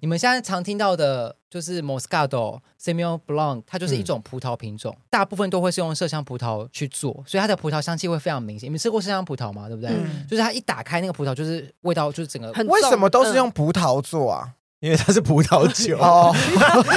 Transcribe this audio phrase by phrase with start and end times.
[0.00, 8.66] 你们现在常听到的就是 Moscato、Semillon Blanc，它就是一种葡萄品种，嗯、大部分都会是用麝香葡萄去做，所以它的葡萄香气会非常明显。
[8.66, 9.68] 你们吃过麝香葡萄吗？
[9.68, 9.90] 对不对？
[9.90, 12.50] 嗯、就是它一打开那个葡萄，就是味道就是整个。
[12.64, 14.50] 为什么都是用葡萄做啊？
[14.80, 15.96] 因为它是葡萄酒。
[16.04, 16.36] 哦，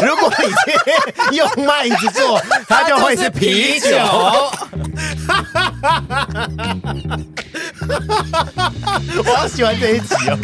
[0.05, 0.29] 如果
[1.31, 2.37] 你用麦子做，
[2.67, 3.89] 它就会是啤酒。
[9.25, 10.37] 我好喜欢这一集哦。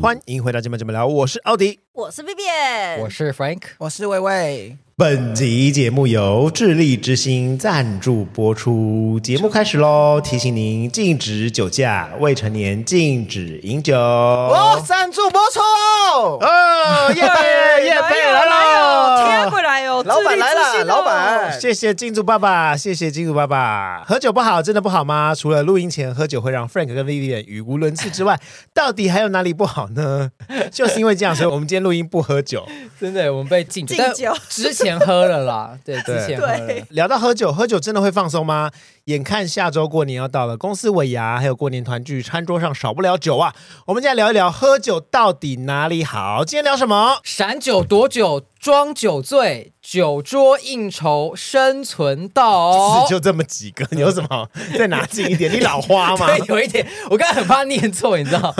[0.00, 4.76] 欢迎回到今晚这么聊，我是奥迪，我是 Vivian，我是 Frank，我是薇薇。
[4.96, 9.18] 本集节目由智利之星赞助播出。
[9.20, 10.20] 节目开始喽！
[10.20, 13.96] 提醒您，禁止酒驾，未成年禁止饮酒。
[13.96, 16.38] 哦，赞助播出哦！
[16.42, 20.02] 哦，业配业配来了，天过来哟！
[20.02, 24.04] 老板来了，老板，谢谢金主爸爸，谢谢金主爸爸。
[24.06, 25.34] 喝酒不好，真的不好吗？
[25.34, 28.38] 除了录音前喝酒会让 Frank 跟 Vivian 语无伦次之外，
[28.74, 30.30] 到底还有哪里不好呢？
[30.70, 32.66] 就是因为这样，所以我们今天录音不喝酒。
[33.00, 33.94] 真的，我们被禁止。
[33.94, 35.00] 禁酒之前。
[35.00, 36.46] 喝了啦， 对，之前喝
[36.90, 38.70] 聊到喝酒，喝酒真的会放松吗？
[39.04, 43.54] 眼看下周过年要到了，公司尾牙还有过年团聚，餐桌上少不了酒啊。
[43.86, 46.44] 我们今天聊一聊喝酒到底哪里好？
[46.44, 47.20] 今天聊什么？
[47.24, 48.42] 闪酒夺酒。
[48.60, 54.46] 装酒醉，酒桌应酬生存道， 就这么几个， 你有什么？
[54.76, 56.26] 再拿近一点，你老花吗？
[56.36, 58.54] 对，有一点，我刚才很怕念错，你知道？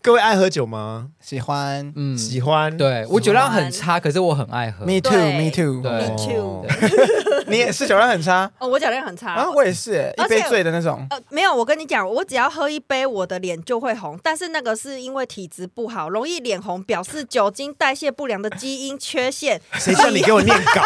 [0.00, 1.08] 各位爱喝酒吗？
[1.20, 2.74] 喜欢，嗯，喜欢。
[2.78, 4.86] 对，我酒量很差，可是我很爱喝。
[4.86, 6.64] Me too，Me too，Me too。
[7.48, 8.50] 你也是酒量很差？
[8.58, 9.34] 哦，我酒量很差。
[9.34, 11.06] 啊，我也是，一杯醉的那种。
[11.10, 14.18] 呃，没有，我跟你讲，我只要喝一杯，我的脸就会红。
[14.22, 19.25] 但是那个是因为体质不好，容易脸红，表示酒精代谢不良的基因缺。
[19.30, 20.82] 谁叫你给我念稿？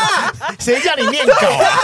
[0.60, 1.32] 谁叫你念稿？
[1.34, 1.80] 啊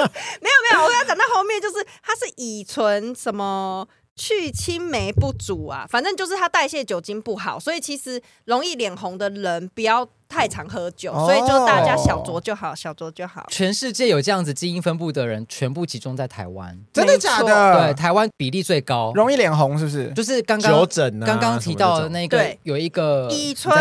[0.40, 3.86] 没有没有，我跟他讲到后面就是他是乙醇什么
[4.16, 13.46] 去青梅不足啊，反正就是它代谢酒精不好，所以其实容易脸红的人不要太常喝酒，所以就大家小酌就好，小酌就好。
[13.50, 17.84] 全世界有这样子基因分布的人，全部集中在台湾，真的假的？
[17.84, 20.10] 对，台湾比例最高，容易脸红是不是？
[20.14, 23.76] 就是刚刚酒疹啊，刚刚提到的那个，有一个乙醇。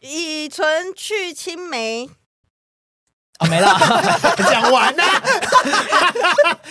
[0.00, 2.08] 乙醇去氢酶
[3.38, 3.68] 啊，没了，
[4.50, 5.04] 讲完啦。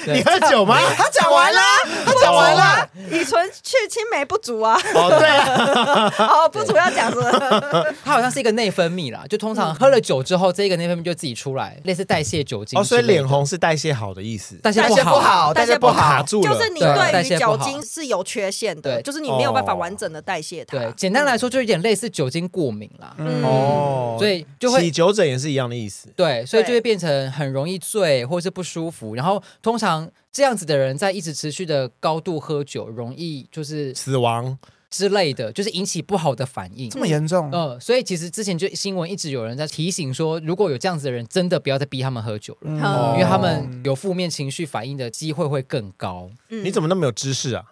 [0.05, 0.77] 你喝酒吗？
[0.97, 1.61] 他讲完了，
[2.05, 2.89] 他讲完了。
[3.09, 4.77] 乙醇去青梅不足啊。
[4.93, 6.13] 哦，对啊。
[6.27, 7.85] 哦，不足要讲什么？
[8.03, 12.77] 它好像是一个内分泌啦，就通常喝了酒之后，这个内分泌就自己出来，类似代谢酒精。
[12.79, 14.55] 哦，所以脸红是代谢好的意思。
[14.55, 16.53] 代谢不好，代谢不好，卡住了。
[16.53, 20.77] 就是你对于酒精是有缺陷的，就是你没有办法完整的代谢它。
[20.77, 23.15] 对，简单来说就有点类似酒精过敏啦。
[23.43, 24.81] 哦，所以就会。
[24.81, 26.09] 起酒疹也是一样的意思。
[26.15, 26.56] 对，所以。
[26.57, 29.15] 所以就会变成很容易醉，或是不舒服。
[29.15, 34.57] 然后通常这样子的人在一直持续的高度喝酒，容易就是死亡
[34.89, 36.89] 之类的，就是引起不好的反应。
[36.89, 37.49] 这么严重？
[37.51, 46.29] 嗯、呃，所以其实之前就新闻一直有人在提醒说，如果有这样子的人，真的不要再逼他们喝酒了，嗯、因为他们有负面情绪反应的机会会更高。
[46.49, 47.63] 嗯、你怎么那么有知识啊？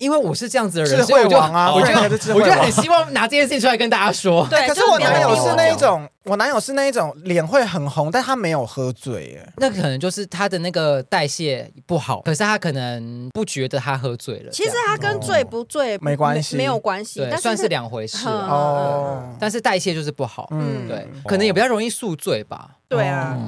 [0.00, 1.72] 因为我是这样子的人，智慧王啊！
[1.72, 4.46] 我就我就很希望拿这件事情出来跟大家说。
[4.48, 9.52] 对，可是我男友是那一种，我男友是那一种脸会很红，但他没有喝醉耶。
[9.58, 14.50] 那可能就是他的那个代谢不好，可是他可能不觉得他喝醉了。
[14.50, 19.22] 其实他跟醉不醉没关系，没有关系，对，算是两回事哦。
[19.38, 22.70] 但是代谢就是不好，嗯，对，可能也比较容易宿醉吧。
[22.88, 23.38] 对啊，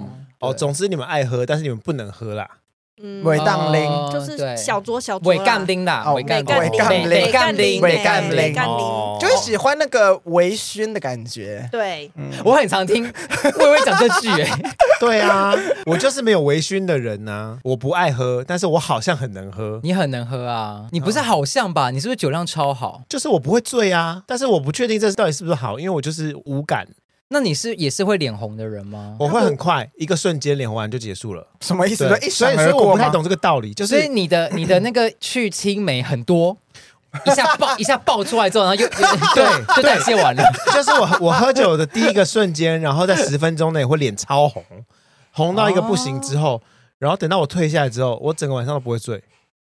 [0.41, 2.47] 哦，总之你们爱喝，但是你们不能喝啦。
[3.25, 3.91] 伪杠铃。
[4.13, 8.55] 就是小酌小酌，伪杠铃啦，伪杠伪杠铃，伪杠铃，伪杠铃，
[9.21, 11.69] 就是喜欢那个微醺的感觉。
[11.73, 12.11] 对，
[12.45, 13.05] 我很常听
[13.59, 14.51] 薇薇讲这句，哎，
[15.01, 15.55] 对啊，
[15.87, 19.81] 我就是没有微醺的人呐，我不爱喝，但是我好像很能喝。
[19.83, 21.91] 你很能喝啊，你不是好像吧？
[21.91, 23.03] 你是不是酒量超好？
[23.09, 26.87] 就是我不会醉啊，但是我不确定这到底是不是好，因为我就是无感。
[27.33, 29.17] 那你是也是会脸红的人吗？
[29.19, 31.47] 我会很快，一个瞬间脸红完就结束了。
[31.63, 32.05] 什么意思？
[32.21, 33.73] 一所以所以我不太懂这个道理。
[33.73, 36.55] 就是你的你的那个去青梅很多，
[37.25, 38.87] 一下爆一下爆出来之后，然后又
[39.35, 40.43] 对就代谢完了。
[40.75, 44.63] 就是我我喝酒的第一个瞬间，然后在十分钟内会脸超红，
[45.33, 46.61] 红到一个不行之后，
[46.99, 49.23] 然后等到我退下来之后，我整个晚上都不会醉。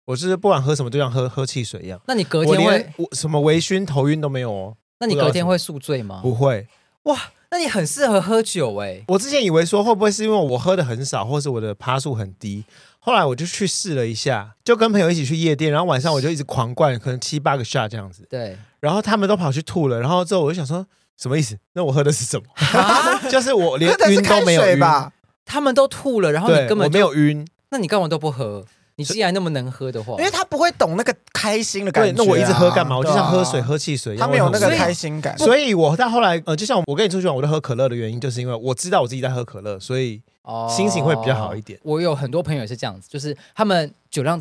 [0.05, 2.01] 我就是不管喝什么，就像喝喝汽水一样。
[2.09, 4.77] 那你隔天会什么微醺、头晕都没有哦？
[4.99, 6.19] 那你隔天会宿醉吗？
[6.21, 6.67] 不会。
[7.05, 7.17] 哇。
[7.53, 9.05] 那你很适合喝酒哎、欸！
[9.09, 12.65] 我之前以为说会不会是因为我喝的很少，或是我的趴数很低，
[12.99, 18.27] 后来我就去试了一下，就跟朋友一起去夜店，然后晚上我就一直狂灌，可能七八个 shot 这样子。
[18.31, 20.87] 对，然后他们都跑去吐了，然后之后我就想说
[21.19, 21.55] 什么意思？
[21.75, 22.47] 那我喝的是什么？
[23.31, 25.13] 就是我连晕都没有晕吧？
[25.45, 28.65] 他们都吐了，然后你根本没有晕，那你干嘛都不喝？
[28.97, 32.13] 你既然那么能喝的话，因为他不会懂那个开心的感觉。
[32.17, 32.97] 那我一直喝干嘛？
[32.97, 35.37] 我就像喝水、喝汽水一样，他没有那个开心感。
[35.39, 40.21] 所以我到后来，呃，就像我跟你出去玩，我都喝可乐的原因，就是因为我知道我自己在喝可乐，所以
[40.69, 41.79] 心情会比较好一点。
[41.83, 44.41] 我有很多朋友也是这样子，就是他们酒量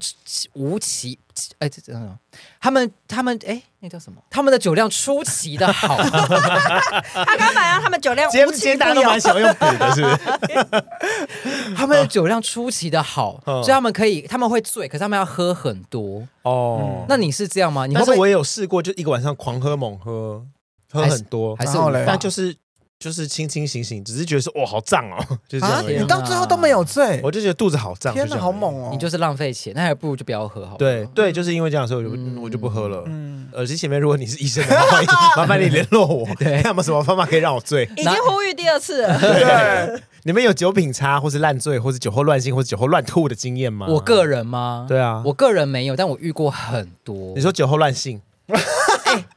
[0.53, 1.17] 无奇，
[1.59, 2.17] 哎，这这样。
[2.59, 4.21] 他们他们哎，那叫什么？
[4.29, 5.95] 他们的酒量出奇的好。
[6.01, 11.75] 他刚买啊，他们酒量今天大家都蛮喜欢用补的，是不是？
[11.77, 17.05] 他们的酒量出奇的好， 所以他们可以，他们会醉，可是他们要喝很多哦。
[17.07, 17.85] 那你是这样吗？
[17.85, 20.43] 你但是我也有试过，就一个晚上狂喝猛喝，
[20.91, 21.77] 喝很多，还是
[22.07, 22.55] 但就是。
[23.01, 25.17] 就是清清醒醒，只是觉得说哇好胀哦，
[25.49, 25.83] 就是这样。
[25.87, 28.13] 你到最后都没有醉，我就觉得肚子好胀。
[28.13, 28.89] 天哪，好猛哦！
[28.91, 30.77] 你就是浪费钱，那还不如就不要喝好。
[30.77, 33.03] 对对，就是因为这样，所以我就我就不喝了。
[33.07, 35.01] 嗯，耳机前面，如果你是医生的话，
[35.35, 37.89] 麻烦你联络我，看有没有什么方法可以让我醉。
[37.97, 39.17] 已经呼吁第二次了。
[39.19, 43.87] 对，你们有酒品差，或是烂醉，或是酒后乱性，或是酒后乱吐的经验吗？
[43.89, 44.85] 我个人吗？
[44.87, 47.33] 对啊，我个人没有，但我遇过很多。
[47.35, 48.21] 你说酒后乱性？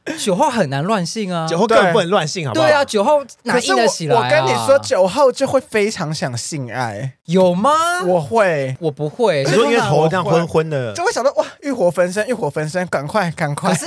[0.19, 2.67] 酒后很难乱性啊，酒后更不能乱性，好不好？
[2.67, 4.15] 对啊，酒后哪硬得起来？
[4.15, 7.71] 我跟你说，酒后就会非常想性爱，有吗？
[8.05, 13.73] 我会，我不会，你说因为头这样昏昏的，就会想到哇，欲火焚身，欲火焚身，赶快，赶快！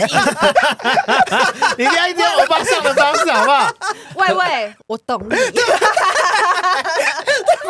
[1.78, 3.70] 你不要一定要我帮上的方式，好不好？
[4.16, 5.36] 喂喂，我懂你，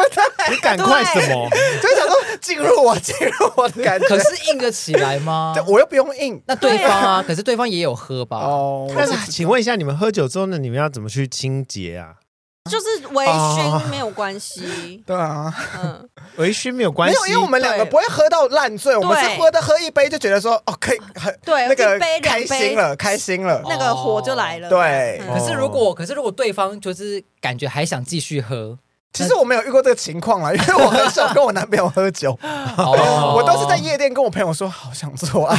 [0.04, 0.54] 对不对？
[0.54, 1.48] 你赶快什么？
[1.82, 5.54] 就想说进入我，进入我的感觉，可是硬得起来吗？
[5.66, 8.38] 我又不用硬，那对方啊，可是对方也有喝吧？
[8.38, 10.58] 哦，但是请问一下，你们喝酒之后呢？
[10.58, 12.14] 你们要怎么去清洁啊？
[12.70, 15.02] 就是微醺没有关系。
[15.06, 15.50] 对啊，
[15.82, 16.06] 嗯，
[16.36, 17.16] 微醺没有关系。
[17.16, 24.68] 没有，因为我们两个不会喝到烂醉，我们是喝的喝一杯就觉得说哦，可以很对，那个开心了，开心了，那个火就来了。
[24.68, 28.78] 对，可是如果可是如果对方就是感觉还想继续喝。
[29.12, 32.38] 其实我没有遇过这个情况啦， 因为我很少跟我男朋友喝酒，
[32.78, 35.58] 我都是在夜店跟我朋友说好想做爱。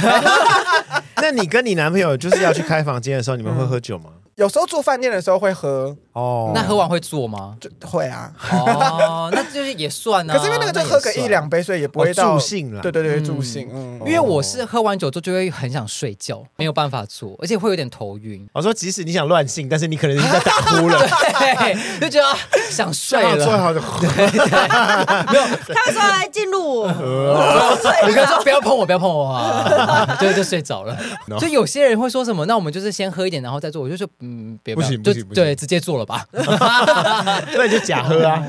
[1.22, 4.12] 那你跟你男朋友就是要去开房间的时候，你们会喝酒吗？
[4.40, 7.58] 有时候住饭店的时候会喝哦，那喝完会做吗？
[7.60, 8.32] 就会啊。
[8.52, 10.32] 哦，那就是也算啊。
[10.38, 12.82] 可是因为那个就喝个一两杯，所以也不会到助兴了。
[12.82, 13.68] 对对对，助兴。
[13.70, 18.48] 嗯，因为我是喝完酒之后就会很想睡觉，没有办法做，而且会有点头晕。
[18.54, 20.98] 我说即使你想乱性，但是你可能已经在打呼了，
[21.38, 22.38] 对，就觉得
[22.72, 23.36] 想睡了。
[23.36, 25.46] 最好就对，没有，
[25.76, 26.88] 他说来进入，
[28.08, 30.98] 你刚说不要碰我，不要碰我啊，就就睡着了。
[31.38, 33.82] 就有些人会说什么，那我们就是先喝一点，然后再做。
[33.82, 34.08] 我就说。
[34.30, 36.24] 嗯，别不行不行，对，直接做了吧。
[36.32, 38.44] 那你就假喝啊？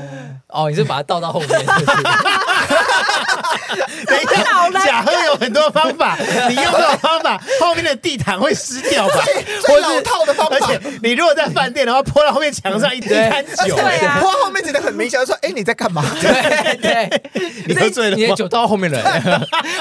[0.51, 1.49] 哦，你是把它倒到后面。
[4.05, 4.43] 等一下，
[4.85, 6.17] 假喝有很多方法，
[6.49, 9.23] 你用这种方法， 后面的地毯会湿掉吧？
[9.67, 10.55] 或者套的方法。
[10.55, 17.21] 而且你如果在饭店的话，泼到后面墙上一 一滩酒，对啊，泼后面觉得很明显，说：“哎，你在干嘛？”对对，
[17.67, 19.01] 你喝醉了，你的酒倒到后面了，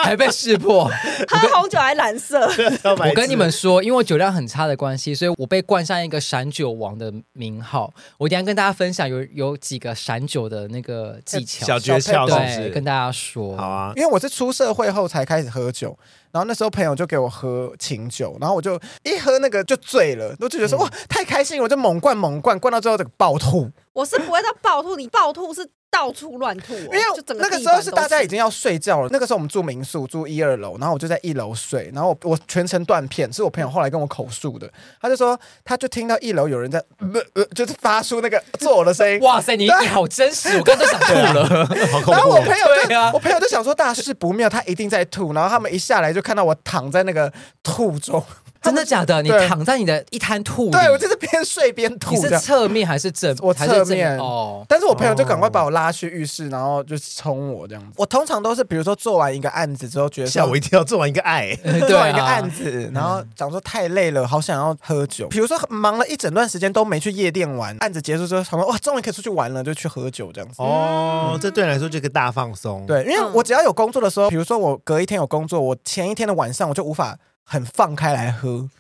[0.03, 0.91] 还被识破。
[1.29, 2.51] 喝红酒还蓝色。
[2.85, 7.93] 我跟你们说，因为我酒量很差的关系，所以我被冠上一个闪酒王的名号。
[8.19, 13.57] 我等下跟大家分享有有几个闪酒的那个技巧、小诀窍，对，跟大家说。
[13.57, 15.99] 好啊，因为我是出社会后才开始喝酒，
[16.31, 23.71] 然后那时候朋友就给我喝琴酒，然后我就一喝那个就醉了，我就觉得说哇太开心，我就猛灌猛灌，灌到最后这个暴吐。
[23.93, 25.69] 我是不会到暴吐，你暴吐是。
[25.91, 27.01] 到处乱吐，因为
[27.37, 29.09] 那个时候是大家已经要睡觉了。
[29.11, 34.71] 那个时候我们住民宿，住一二楼，然后我就在一楼睡，然后我我全程断片，是我朋友后来跟我口述的。
[35.03, 39.19] 他就说，他就听到一楼有人在呃呃，就是发出那个作呕的声音。
[39.21, 41.69] 哇塞，你你好真实，我刚才想吐了。
[42.07, 45.33] 然后我朋友就，我朋友就想说大事不妙，他一定在吐。
[45.33, 47.33] 然后他们一下来就看到我躺在那个
[47.63, 48.25] 吐中。
[48.63, 49.23] 真的假的？
[49.23, 50.71] 你躺在你的一滩吐？
[50.71, 52.15] 对，我就是边睡边吐。
[52.15, 53.35] 你是侧面还是正？
[53.41, 54.65] 我侧面哦。
[54.69, 57.93] 但是我朋友就赶快把我拉去浴室，然后就冲我这样子。
[57.97, 61.55] 我通常都是，比如说做完一个案子之后，觉得吓我一跳，做完一个爱，
[61.89, 65.27] 做完一个案子，然后讲说太累了，好想要喝酒。
[65.29, 70.57] 比如说忙了一整段时间都没去夜店玩，案子结束之后，他说哇，终于可以出去玩了，就去喝酒这样子。
[70.63, 72.85] 哦，这对你来说就个大放松。
[72.87, 77.17] 对，因为我只要有工作的时候，比如说我隔一天有工作，我前一天的晚上我就无法
[77.51, 78.71] 很放开来喝。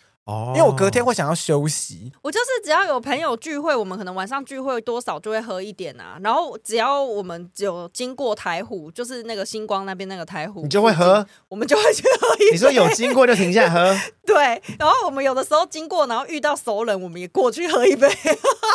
[0.55, 6.19] 因为我隔天会想要休息，我就是只要有朋友聚会，我们可能晚上聚会多少就会喝一点啊。
[6.23, 12.55] 然后只要我们有经过台湖，就是那个星光那边那个台湖，你就会喝，我们就会去喝一点。
[12.55, 13.97] 你说有经过就停下来喝，
[14.27, 14.61] 对。
[14.79, 18.09] 然后我们有的时候经过，然后遇到熟人，我们也过去喝一杯。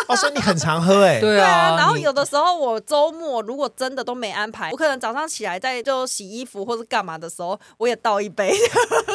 [0.07, 1.21] 哦，所以你很常喝哎、 欸？
[1.21, 1.75] 对啊。
[1.77, 8.51] 然后有的时候我周末如果真的都没安排，我可能早上起来在就洗衣服或者干嘛的时候，我也倒一杯。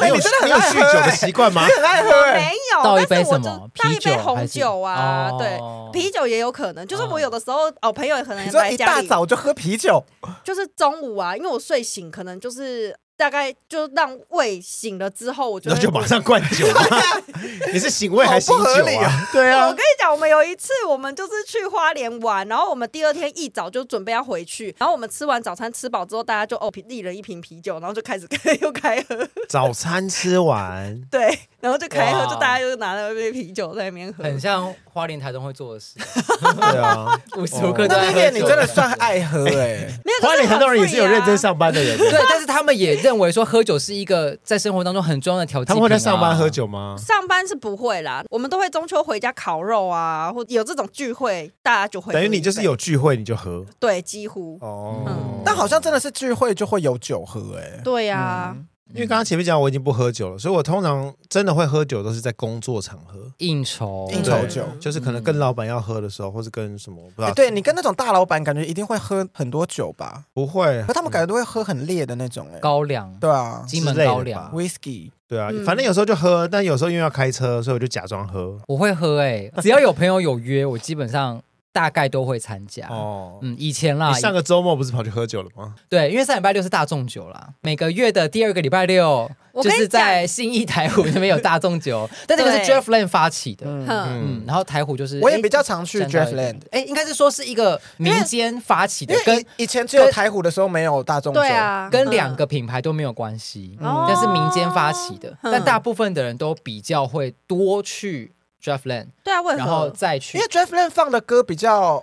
[0.01, 1.65] 你有你有酗酒的习惯吗？
[1.65, 3.69] 你很爱喝没有，倒一杯但是我就什么？
[3.75, 5.37] 倒一杯红酒啊，哦。
[5.39, 5.59] 对，
[5.91, 6.85] 啤酒也有可能。
[6.87, 10.03] 就是我有的时候哦，朋友也可能来家里一大早就喝啤酒，
[10.43, 16.81] 就是中午啊，因为我睡醒，可能就是大概就让胃醒了之后，我觉得那就马上灌酒吗？
[17.71, 18.63] 你是醒胃还是醒酒
[18.99, 19.29] 啊啊？
[19.31, 28.27] 对啊我跟，你讲，我们有一次，我们就是去花莲玩，然后我们第二天一早就准备要回去，然后我们吃完早餐吃饱之后，大家就哦，一人一瓶啤酒，然后就开始
[28.61, 29.15] 又开喝，
[29.47, 34.23] 早餐吃完，对，然后就开喝，就大家就拿了一杯啤酒在那边喝。
[34.23, 35.93] 很像花莲台东会做的事，
[36.39, 38.13] 对啊，无时无刻都那那在喝酒。
[38.15, 41.37] 边你真的算爱喝哎、没有，花莲很多人也是有认真。
[41.41, 45.73] 上班的人，对，但是他们也认为说喝酒是一个在生活当中很重要的调剂、啊。
[45.73, 46.95] 他们会在上班喝，酒吗？
[46.97, 55.41] 上班是不会啦，我们都会中秋回家烤肉啊，或有这种聚会，大家就会等于你就是有聚会你就喝对，几乎哦嗯。
[55.43, 58.55] 但好像真的是聚会就会有酒喝哎、对呀、啊。
[58.55, 67.27] 嗯因为刚刚前面讲我已经不喝酒了，所以我通常真的会喝酒都是在工作场合，应酬，对应酬酒就是可能跟老板要喝的时候，或是跟什么不知道。
[67.27, 70.25] 哎对你跟那种大老板感觉一定会喝很多酒吧？
[70.33, 78.59] 不会可，他们感觉都会喝很烈的那种哎、高粱，对啊金门高粱吧，，whisky 对啊，嗯反正有时候就喝，但有时候因为要开车，所以我就假装喝。
[78.67, 82.87] 我会喝哎、只要有朋友有约，我基本上大概都会参加。
[82.87, 85.75] 哦，嗯，以前啦你，上个周末不是跑去喝酒了吗？
[85.89, 89.29] 对，因为上礼拜六是大众酒啦，每个月的第二个礼拜六
[89.61, 92.67] 就是在信义台湖那边有大众酒， 但这个是对。
[92.67, 93.65] Jeff Land 发起的。
[93.67, 105.51] 嗯，嗯，然后台湖就是，我也哎比较常去 Jeff Land，哎，应该是说是一个民间发起的跟以以前只有台湖的时候没有大众酒，对啊，跟两个品牌都没有关系，嗯但是民间发起的，嗯。
[105.51, 108.31] 但大部分的人都比较会多去
[108.63, 109.57] Jeff Land，对啊，为何？
[109.57, 112.01] 然后再去因为 Jeff Land 放的歌比较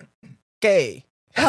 [0.61, 1.05] gay，
[1.37, 1.43] 哦，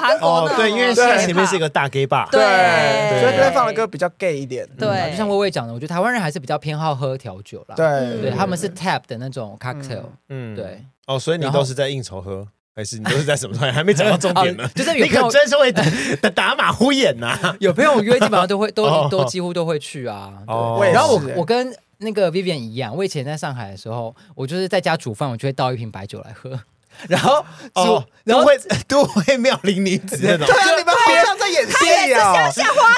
[0.00, 4.88] 韩国的，哦对，因为现在前面是一个个大 gay bar，对，Jeff Land 放的歌比较 gay 一点，对。
[4.88, 8.20] 嗯就像薇薇讲的，我觉得台湾人还是比较偏好喝调酒啦，对。
[8.20, 13.72] 对，他们是 tap 的那种 cocktail，嗯，对，哦，所以你都是在应酬喝，还是你都是在什么状态？
[13.72, 14.64] 还没讲到重点呢。
[14.64, 17.38] 哦， 就是有你可真是会打打马虎眼呐！
[17.60, 19.08] 有朋友约，基本上都会都 哦。
[19.10, 20.80] 都几乎都会去啊，哦。
[20.92, 26.60] 然后我我跟那个 Vivian 一样，我以前在上海的时候，我就是在家煮饭，我就会倒一瓶白酒来喝，
[27.08, 28.58] 然后煮，哦，然后都会
[28.88, 32.32] 都会妙龄女子那种对，啊，你们好像在演戏啊，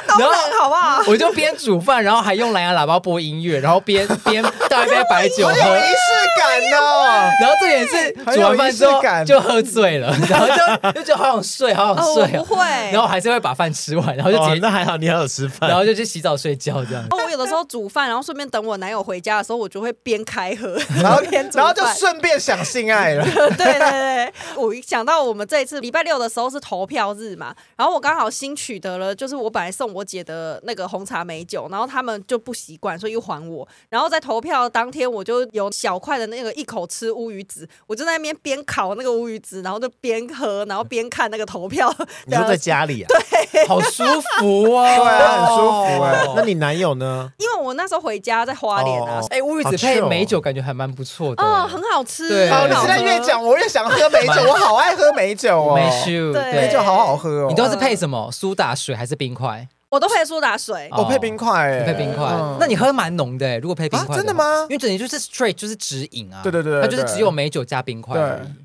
[0.09, 1.03] 都能好不好？
[1.09, 5.53] 我就边煮饭，然后还用蓝牙喇叭播音乐，然后边边倒一杯白酒喝。
[5.53, 6.07] 仪式
[6.39, 7.31] 感哦。
[7.41, 12.65] 然后重点是煮完饭之后就喝醉了， 然后就就觉得好想睡，好想哦，睡哦，我不会。
[12.93, 17.05] 然后还是会把饭吃完，然后就直哦，接，那还好，你还有吃饭，然后就去洗澡睡觉这样。
[17.11, 23.25] 哦，我有的时候煮饭，然后顺便等我男友回家的时候，我就会边开喝， 然后边煮然后就顺便想性爱了，
[23.57, 33.67] 对对对， 我一想到我们这一次礼拜六的时候是投票日嘛，然后我刚好新取得了，就是我本来送我姐的那个红茶美酒，然后他们就不习惯，所以又还我。
[33.89, 41.93] 然后在投票当天，我就有小块的那个一口吃乌鱼子，我就在那边边烤那个乌鱼子，然后就边喝，然后边看那个投票。
[42.27, 43.07] 你说在家里啊？
[43.09, 44.03] 对，好舒
[44.39, 47.31] 服哦，对啊很舒服哎那你男友呢？
[47.39, 51.43] 因为我那时候回家在花莲啊哦，哎，乌鱼子配美酒感觉还蛮不错的。
[51.43, 57.47] 哦，很好吃，对好，你现在越讲我越想喝美酒，我好爱喝美酒哦，美酒，对美酒好好喝哦。
[57.51, 58.31] 你都是配什么？
[58.33, 59.69] 苏打水还是冰块？
[59.89, 60.89] 我都配苏打水。
[60.91, 63.59] 哦我配冰块哎，配冰块嗯，那你喝蛮浓的欸。
[63.59, 66.41] 如果配冰块啊真的吗因为整体就是 straight 就是直饮啊。
[66.43, 68.17] 对对对对它就是只有美酒加冰块。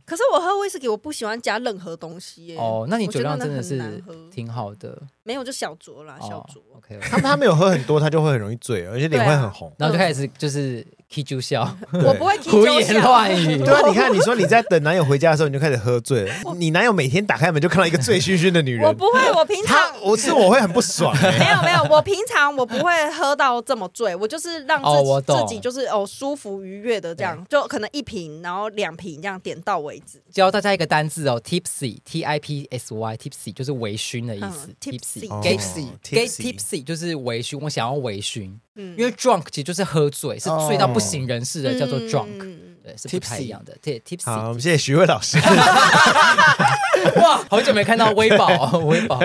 [0.05, 2.57] 可是我喝威士忌，我不喜欢加任何东西耶。
[2.57, 4.01] 哦，那你酒量真的是
[4.31, 4.97] 挺好的。
[5.23, 6.59] 没有就小酌啦，小哦酌。
[6.77, 9.71] OK，他他没有喝很多，他就会很容易醉，而且脸会很红。
[9.77, 11.61] 然后就开始就是 K 猪笑，
[11.93, 13.57] 我不会胡言乱语。
[13.63, 16.33] 对啊，你看，你说你在等男友回家的时候，你就开始喝醉了。
[16.57, 21.37] 你男友每天打开门就看到一个醉醺醺的女人，我不会，我平常我是我会很不爽 欸。
[21.37, 30.19] 没有没有，我平常我不会喝到这么醉，我就是让自己、自己就是哦舒服愉悦的这样，就可能一瓶，然后两瓶这样点到为止。
[30.31, 35.10] 教大家一个单字哦，tipsy，T I P S Y，tipsy 就是微醺的意思嗯，tipsy。
[35.19, 43.77] Tipsy Tipsy tipsy tipsy 就是微醺，我想要微醺，嗯因为 drunk 其实就是喝醉，是醉到不省人事的，叫做 drunk，嗯对，是不太一样的。
[43.81, 45.37] 对，tipsy 好，我们谢谢徐慧老师。
[47.15, 49.19] 哇，好久没看到微宝，微宝。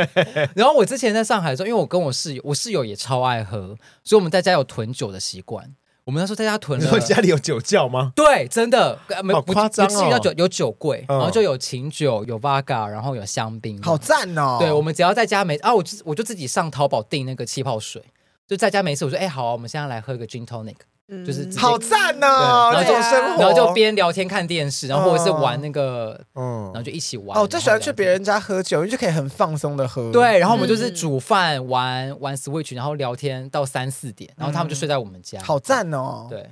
[0.55, 5.75] 然后我之前在上海的时候，因为我跟我室友，我室友也超爱喝，所以我们在家有囤酒的习惯。
[6.07, 8.13] 我们那时候在家囤了你说，家里有酒窖吗？
[8.15, 13.83] 对，真的呃没好不夸张哦不至于到酒有酒柜，嗯然后就有琴酒、有 Vodka，然后有香槟。
[13.83, 14.57] 好赞哦。
[14.61, 18.01] 对，我们只要在家没啊，我就我就自己上淘宝订那个气泡水，
[18.47, 27.39] 就在家没事，我说哎、好啊、我们现在来喝个 gin tonic，嗯就是好赞哦，对这种生活，然后就边聊天看电视，然后或者是玩那个，嗯然后，就一起玩。
[27.39, 30.11] 哦，我最喜欢去别人家喝酒，因为就可以很放松的喝。
[30.11, 35.41] 对，然后我们就是嗯煮饭、玩玩 Switch，然后聊天到三四点，然后他们就睡在我们家。
[35.43, 36.27] 好赞哦。
[36.29, 36.45] 对，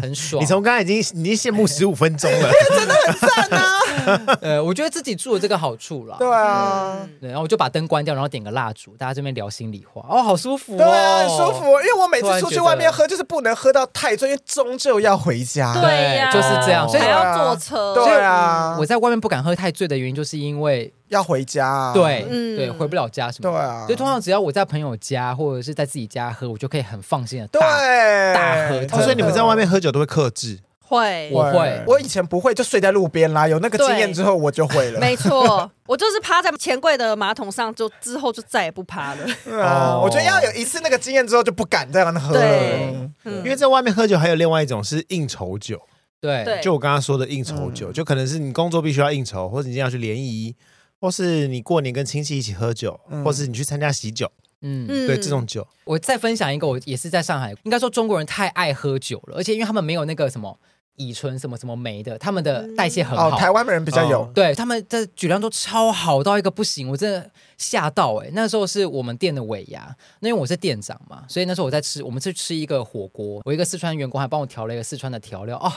[0.00, 0.42] 很爽。
[0.42, 3.68] 你从刚才已经已经羡慕十五分钟了， 真的很赞啊
[4.40, 6.16] 呃，我觉得自己住的这个好处啦。
[6.18, 11.64] 对啊，然后我就把灯关掉，然后点个蜡烛，大家这边聊心里话，哦，好舒服、哦，对啊，很舒服。
[11.66, 15.74] 因为我每次出去外面喝，就是不能喝到太醉，因为终究要回家。
[15.74, 17.94] 对呀，就是这样所以还要坐车。
[17.94, 21.66] 对啊，我在外面不敢喝太醉的原因，就是因为要回家。
[21.68, 23.56] 啊对，嗯对，回不了家什么的。
[23.56, 30.58] 对啊，所以通常只要我在朋友家或者是在自己家喝，我就可以很放心的对大大喝所以你们在外面喝酒都会克制。
[30.84, 33.48] 会，我会我以前不会，就睡在路边啦。
[33.48, 35.00] 有那个经验之后，我就会了。
[35.00, 39.24] 没错， 我就是趴在钱柜的马桶上，就之后就再也不趴了。
[39.42, 42.40] 对啊，我觉得要有一次那个经验之后，就不敢再让他喝了。
[42.40, 45.80] 对嗯因为在外面喝酒还有另外一种是应酬酒，
[46.20, 50.54] 对对就我刚刚说的应酬酒，就可能是你工作必须要应酬，或者你今天要去联谊，
[51.02, 54.30] 或是你过年跟亲戚一起喝酒，嗯或是你去参加喜酒，
[54.60, 60.56] 嗯，嗯对这种酒，我再分享一个，我也是在上海，应该说中国人太爱喝酒了，而且因为他们没有那个什么
[60.94, 63.30] 乙醇什么什么酶的，他们的代谢很好。
[63.30, 64.30] 哦，台湾人比较有哦。
[64.32, 67.28] 对他们的酒量都超好到一个不行，我真的
[67.58, 68.32] 吓到哎、欸！
[68.34, 75.72] 那时候是我们店的尾牙，那因为我是店长嘛，所以那时候我在吃，我们去吃一个火锅，我一个四川员工还帮我调了一个四川的调料哦，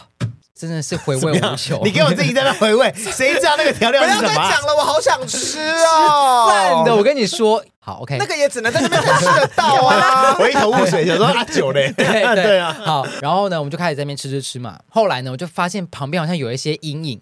[0.57, 1.81] 真的是回味无穷。
[1.83, 4.51] 你给我自己在那回味， 谁知道那个调料不要再是什么啊？
[4.51, 6.47] 讲了，我好想吃哦。
[6.47, 10.37] 饭的，我跟你说，好 OK，那个也只能在那边才吃得到啊。
[10.39, 14.79] 我一头雾水，想说啊酒嘞， 对对对啊，好，然后呢，我们就开始在那边吃吃吃嘛。
[14.89, 17.19] 后来呢，我就发现旁边好像有一些阴影，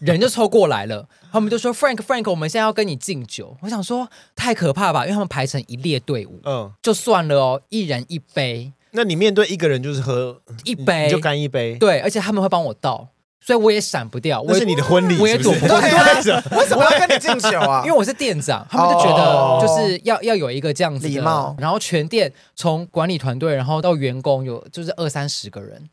[0.00, 1.04] 人就凑过来了。
[1.32, 13.06] 他们就说：“Frank Frank，我们现在要跟你敬酒。”我想说太可怕吧，因为他们排成一列队伍，嗯，就算了哦，一人一杯，那你面对一个人就是喝一杯你就干一杯，对，而且他们会帮我倒，
[13.40, 14.40] 所以我也闪不掉。
[14.42, 17.82] 我也那是你的婚礼，我也是不是躲不过 对啊为什么要跟你敬酒啊？
[17.86, 25.88] 因为我是店长，他们就觉得哦就是要、要有一个这样子的礼貌然后全店从管理团队，然后到员工有就是二三十个人，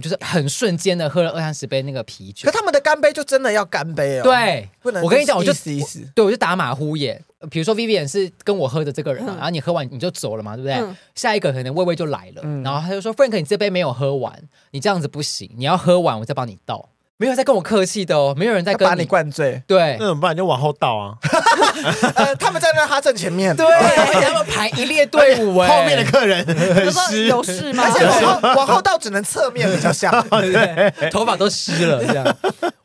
[0.00, 2.56] 我就是很瞬间的喝了二三十杯那个啤酒可。
[2.56, 6.10] 他们的干杯就真的要干杯哦。，对，不能我跟你讲，我就意思意思。
[6.14, 7.22] 对我就打马虎眼。
[7.50, 10.74] 比如说 Vivian 是跟我喝的这个人啊，嗯然后你喝完你就走了嘛，对不对？
[10.76, 16.88] 嗯下一个可能微微就来了，嗯然后他就说 Frank，你这杯没有喝完，你这样子不行，你要喝完我再帮你倒。
[17.20, 19.04] 没有在跟我客气的哦，没有人在跟你。
[19.04, 19.94] 灌醉，对。
[20.00, 20.34] 那怎么办？
[20.34, 21.12] 你就往后倒啊，
[22.14, 26.42] 呃， 他们在那，他正前面，对，而且他们排一列队伍哎，后面的客人
[26.90, 27.84] 湿，有事吗？
[27.84, 30.10] 而且往后往后倒只能侧面比较像。
[30.40, 32.36] 对， 头发都湿了，这样，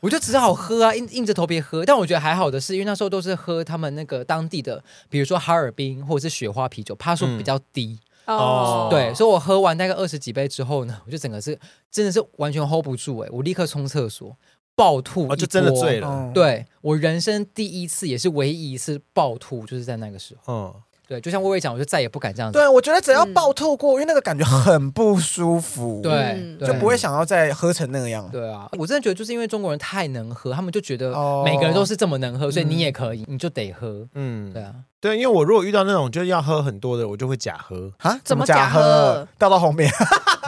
[0.02, 1.86] 我就只好喝啊，硬硬着头皮喝。
[1.86, 11.58] 但我觉得还好的是，因为那时候都是喝他们那个当地的，比如说哈尔滨或者是雪花啤酒，趴数比较低，哦对，所以我喝完大概二十几杯之后呢，我就整个是
[11.92, 14.36] 真的是完全 hold 不住哎、我立刻冲厕所
[14.76, 16.00] 暴吐、哦，就真的醉。
[16.00, 20.54] 了，嗯，对我人生第一次，也是唯一一次暴吐，就是在那个时候。
[20.54, 20.74] 嗯，
[21.08, 22.58] 对，就像薇薇讲，我就再也不敢这样子。
[22.58, 28.28] 对，我觉得只要暴吐过，因为那个感觉很不舒服，对，就不会想要再喝成那个样。
[28.32, 34.06] 对啊，我真的觉得就是因为中国人太能喝，他们就觉得哦每个人都是这么能喝，所以你也可以，你就得喝。
[34.16, 34.74] 嗯，对啊，
[35.06, 38.20] 对，因为我如果遇到那种就是要喝很多的，我就会假喝，啊？
[38.24, 39.28] 怎么假假喝？
[39.38, 39.88] 倒到后面，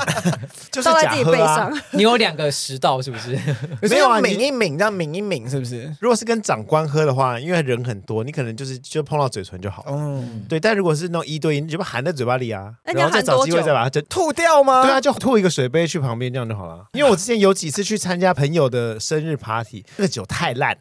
[0.71, 1.55] 就是倒在自己背假喝啊。
[1.69, 3.37] 上， 你有两个食道是不是？
[3.87, 5.95] 没有啊抿一抿，这样抿一抿，是不是？
[6.01, 9.91] 如果是跟长官喝的话，因为人很多，你可能就是就碰到嘴唇就好了。
[9.91, 14.81] 嗯，对，但如果是那种一对一，你就把含在嘴巴里啊，那你要然后再找机会再把它就吐掉吗？
[14.81, 16.83] 对啊，就吐一个水杯去旁边，这样就好了。
[16.93, 20.79] 因为我之前有几次去参加朋友的生日 party，那个酒太烂，哼，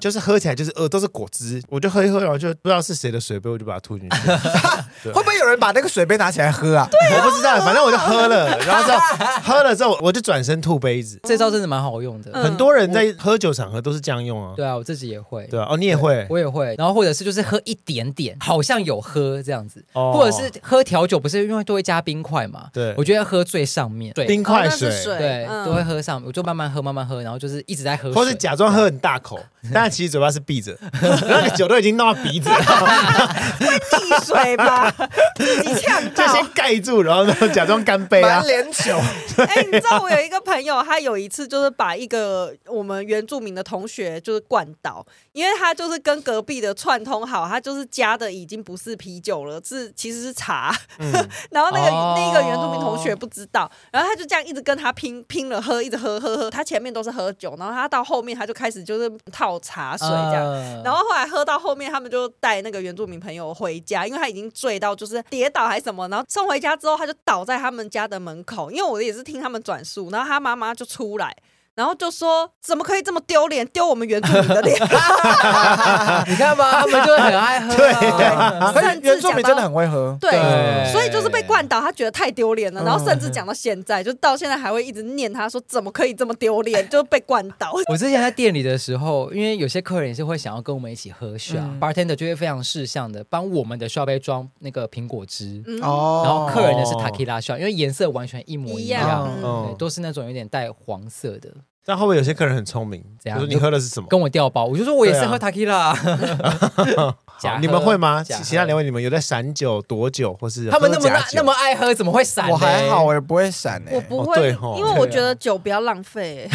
[0.00, 4.16] 就是喝起来就是呃都是果汁，我就喝一喝，然后就不知道是谁的水杯，我就把它吐进去。
[5.10, 6.88] 会不会有人把那个水杯拿起来喝啊？
[6.92, 8.98] 我不知道，反正我就喝了， 然后之后
[9.44, 11.18] 喝了之后，我就转身吐杯子。
[11.24, 12.30] 这招真的蛮好用的。
[12.32, 14.54] 嗯很多人在喝酒场合都是这样用啊。
[14.56, 15.46] 对啊，我自己也会。
[15.48, 22.68] 对啊，哦，你也会，我也会，然后或者是就是喝一点点，好像有喝这样子，哦或者是喝调酒，不是因为都会加冰块嘛？
[22.72, 29.38] 对我觉得喝最上面，对冰哦块水，对，嗯都会喝上面，我就慢慢喝，慢慢喝，然后就是一直在喝，或是假装喝很大口，
[29.72, 32.56] 但其实嘴巴是闭着，然后你酒都已经弄到鼻子了，
[33.60, 34.92] 溺水吧，
[35.36, 36.46] 自己呛到就先。
[36.54, 38.46] 盖住，然后呢假装干杯啊满。
[38.46, 38.96] 脸酒，
[39.44, 50.72] 哎、你知道我有一个朋友，他有一次就是把一个我们原住民的同学就是灌倒，因为他就是跟隔壁的串通好，他就是加的已经不是啤酒了，是其实是茶。
[50.98, 51.12] 嗯
[51.50, 56.48] 然后那个、哦那个原住民同学不知道，然后他就这样一直跟他拼拼了喝，一直喝喝喝。
[56.48, 60.44] 他前面都是喝酒，然后他到后面他就开始就是套茶水这样。
[60.46, 68.70] 呃然后后来喝到后面，他们就带那个原住民朋友回家，因为他已经醉到就是跌倒还是什么，然后送回家之后，他就倒在他们家的门口。
[68.70, 71.34] 因为我也是听他们转述，然后他妈妈就出来，
[71.74, 74.76] 然后就说怎么可以这么丢脸，丢我们原住民的脸？
[76.28, 78.72] 你看吧，他们就很爱喝、啊。
[78.72, 80.16] 对 原住民真的很会喝。
[80.20, 87.72] 对，对所以就是被灌倒，他觉得太丢脸了，嗯、然后甚至讲到现在，就到现在还会一直念他说怎么可以这么丢脸，就被灌倒。
[87.88, 99.08] 我之前在店里的时候，因为有些客人也是会想要跟我们一起喝 shot、嗯、bartender 就会非常识相的帮我们的 shot 杯装那个苹果汁，哦、嗯，然后客人的是 Tequila shot，因为颜色完全一模一样，一
[99.42, 101.50] 样对，都是那种有点带黄色的。
[101.86, 103.04] 但会不会有些客人很聪明？
[103.20, 103.38] 怎样？
[103.38, 104.06] 我说你喝的是什么？
[104.08, 105.94] 跟我调包，我就说我也是喝 Tequila。
[107.60, 108.22] 你们会吗？
[108.24, 112.48] 其他两位你们有在闪酒、躲酒，或是他们那么那么爱喝，怎么会闪？
[112.48, 113.82] 我还好，我也不会闪。
[113.90, 116.48] 我不会，因为我觉得酒不要浪费。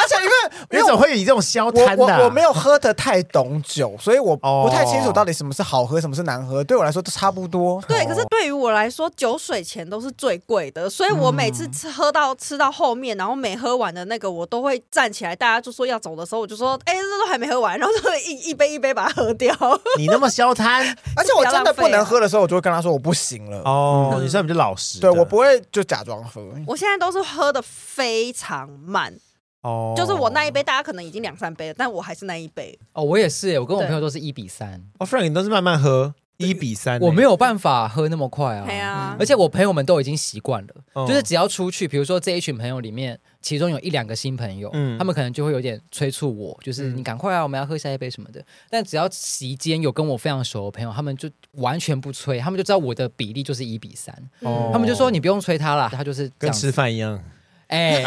[0.00, 0.32] 而且因为
[0.80, 2.04] 你怎么会以这种消摊的？
[2.04, 6.62] 我我没有喝的太懂酒，所以我不太清楚到底什么是好喝，什么是难喝。
[6.64, 7.82] 对我来说都差不多。
[7.86, 15.36] 对，可是对于我来说，酒水钱都是最贵的，所以我每次吃喝到吃到后面，然后没喝完的那个，我都会站起来。
[15.36, 19.54] 大家就说要走的时候，我就说：“哎，这都还没喝完。”然后就会一 一杯一杯把它喝掉。
[19.98, 20.86] 你那么消摊，
[21.16, 23.62] 而且我真的不能喝的时候，我就会跟他说我不行了。
[23.64, 25.00] 哦，你算比较老实。
[25.00, 26.42] 对，我不会就假装喝。
[26.66, 29.14] 我现在都是喝的非常慢。
[29.62, 32.78] 哦，就是我那一杯，大家可能已经两三杯了，但我还是那一杯。
[32.92, 34.82] 哦，我也是，我跟我朋友都是一比三。
[34.98, 36.98] 哦，Frank，你都是慢慢喝，一比三。
[37.00, 38.64] 我没有办法喝那么快啊。
[38.64, 48.42] 对啊，而且我朋友们都已经习惯了，就是只要出去，比如说这一群朋友里面，其中有一两个新朋友，嗯，他们可能就会有点催促我，就是你赶快啊，我们要喝下一杯什么的。
[48.70, 54.14] 但只要席间有跟我非常熟的朋友，他们就完全不催，他们就知道我的比例就是一比三。
[54.40, 57.22] 哦，他们就说你不用催他了，他就是跟吃饭一样。
[57.70, 58.04] 哎，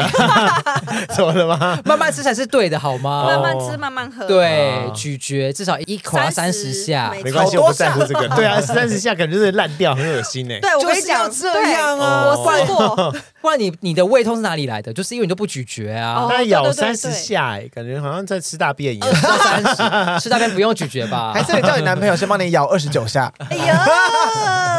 [1.15, 1.79] 怎么了吗？
[1.85, 3.25] 慢慢吃才是对的，好吗？
[3.25, 4.25] 慢慢吃，慢慢喝。
[4.27, 8.27] 对，咀嚼至少一口要三十下，没关系，我不在乎这个。
[8.35, 10.55] 对啊，三十下感觉就是烂掉，很恶心呢。
[10.61, 13.15] 对，我跟你讲这样啊，我试过。
[13.41, 14.93] 不然你你的胃痛是哪里来的？
[14.93, 16.27] 就是因为你都不咀嚼啊。
[16.29, 19.15] 那咬三十下，哎，感觉好像在吃大便一样。
[19.15, 21.31] 三十，吃大便不用咀嚼吧？
[21.35, 23.31] 还是你叫你男朋友先帮你咬二十九下？
[23.49, 23.77] 哎呀，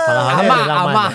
[0.06, 1.12] 好了，阿妈阿妈，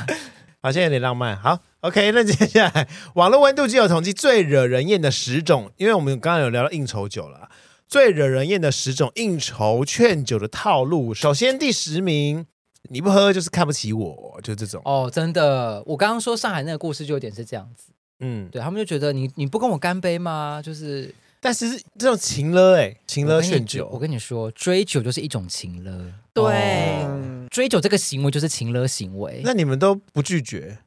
[0.62, 1.38] 好像有点浪漫。
[1.38, 1.60] 好。
[1.82, 7.50] OK，那接下来网络温度计有统计最惹人厌的十种，因为我们刚刚有聊到应酬酒了，
[7.88, 11.14] 最惹人厌的十种应酬劝酒的套路。
[11.14, 12.46] 首先第十名，
[12.90, 14.82] 你不喝就是看不起我，就这种。
[14.84, 17.94] 哦，真的，我刚刚说上海那个故事就有点是这样子。
[18.20, 20.62] 嗯，对他们就觉得你你不跟我干杯吗？
[20.62, 26.12] 就是，但是这种情勒哎，情勒劝酒我，我跟你说，追酒就是一种情勒。
[26.34, 26.44] 对，
[27.06, 29.42] 哦、追酒这个行为就是情勒行为。
[29.46, 30.78] 那你们都不拒绝？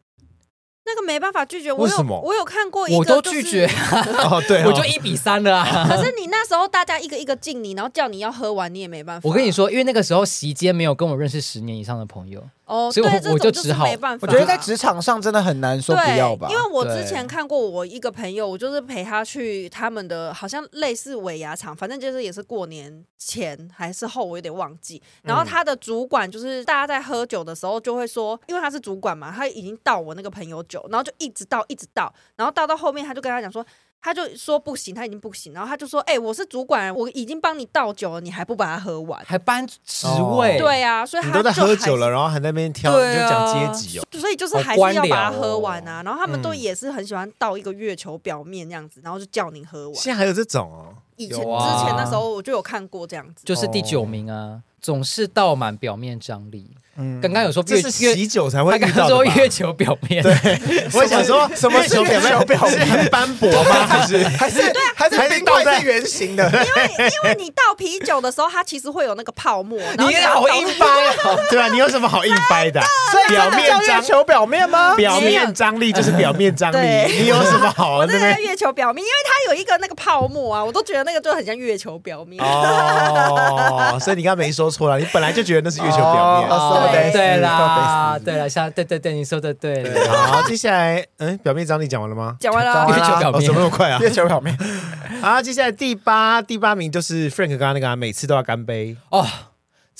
[0.85, 2.21] 那个没办法拒绝，我有为什么？
[2.21, 3.67] 我有看过一个，我都拒绝。
[4.29, 5.87] 哦，对， 我就一比三了啊。
[5.89, 9.29] 可是你那时候大家一个一个敬你，然后叫你要喝完，你也没办法。
[9.29, 12.43] 我跟你说，因为那个时候席间没有跟我认识十年以上的朋友。
[12.73, 13.85] 哦，所以我我就只好，
[14.23, 16.49] 我觉得在职场上真的很难说不要吧。
[16.51, 25.03] 因为我之前看过我一个朋友，我就是陪他去他们的好像类似尾牙厂，反正就是也是过年前还是后，我有点忘记。
[25.23, 33.63] 然后他的主管就是大家在喝酒的时候就会说，因为他是主管嘛，他已经倒我那个朋友酒，然后就一直倒一直倒，然后倒到后面他就跟他讲说。
[34.03, 44.03] 他就说不行，他已经不行，然后他就说：“哎、欸，我是主管，我已经帮你倒酒了，你还不把它喝完，还搬职位？”对啊，所以他都在喝酒了，然后还在那边挑，就讲阶级哦。
[44.13, 46.03] 所以就是还是要把它喝完啊。
[46.03, 49.95] 然后他们都也是很喜欢倒一个月球表面这样子，然后就叫你喝完。
[49.95, 50.95] 现在还有这种哦？
[51.25, 56.71] 以前之前那时候我就有看过这样子，就是第九名啊，总是倒满表面张力。
[56.99, 58.93] 嗯，刚刚有说这是喜酒才会遇到的。
[58.93, 60.33] 他刚刚说月球表面，对，
[60.93, 62.47] 我想说什么月球表面？
[62.47, 63.87] 表面斑驳吗？
[63.87, 66.45] 还是还是对，还是冰块是圆形的？
[66.51, 69.79] 因为因为你倒啤酒的时候，它其实会有那个泡沫。
[69.97, 70.87] 你好硬掰
[71.25, 72.79] 哦，对啊，你有什么好硬掰的？
[73.27, 74.95] 表面张球表面吗？
[74.95, 76.77] 表面张力就是表面张力，
[77.21, 78.05] 你有什么好？
[78.05, 82.43] 那个月球表面，因为它有一个那个泡沫啊，我都觉得那个就很像月球表面。
[82.43, 87.13] 哦，所以你刚刚没说错了，你本来就觉得那是月球表面。
[87.13, 87.51] 对啦。
[87.51, 89.85] 啊，对了，像对对对，你说的对。
[90.09, 92.37] 好，接下来，嗯，表面张力讲完了吗？
[92.41, 92.87] 讲完了。
[92.89, 93.99] 月球表面，怎么那么快啊？
[94.01, 94.57] 月球表面。
[95.21, 99.27] 好，接下来第八第八名就是 Frank 刚刚那个，每次都要干杯哦。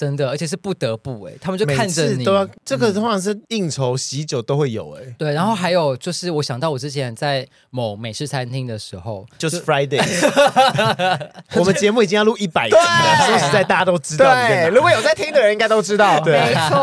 [0.03, 5.03] 真的，而且是不得不哎，他们就看着你都要这个通常是应酬喜酒都会有哎。
[5.17, 10.03] 对，然后还有就是，我想到我之前在某美式餐厅的时候，就是 Friday，
[11.55, 14.35] 我们节目已经要录一百集了，说实在大家都知道。
[14.35, 16.19] 对，如果有在听的人应该都知道。
[16.25, 16.77] 对，没错。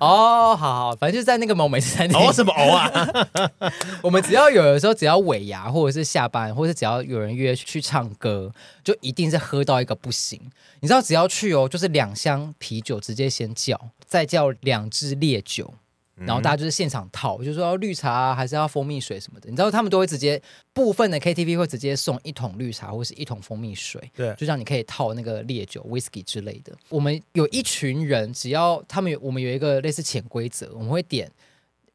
[0.00, 2.18] 哦，好好，反正就是在那个某美式餐厅。
[2.18, 3.70] 哦，什么哦啊？
[4.02, 8.50] 我们只要有的时候，只要尾牙或者是下班，或者是只要有人约去唱歌，
[8.82, 10.40] 就一定是喝到一个不行。
[10.80, 15.72] 你知道，只要去哦，就是两箱啤酒直接先叫，再叫两支烈酒，
[16.14, 19.48] 然后大家就是现场套，就是说要绿茶啊，还是要蜂蜜水什么的。
[19.48, 20.40] 你知道他们都会直接
[20.72, 26.76] 部分的 KTV 会直接送一桶绿茶或是一桶蜂蜜水，对，就让你可以套那个烈酒、whisky 之类的。
[26.88, 31.30] 我们有一群人，只要他们有，我们有一个类似潜规则，我们会点。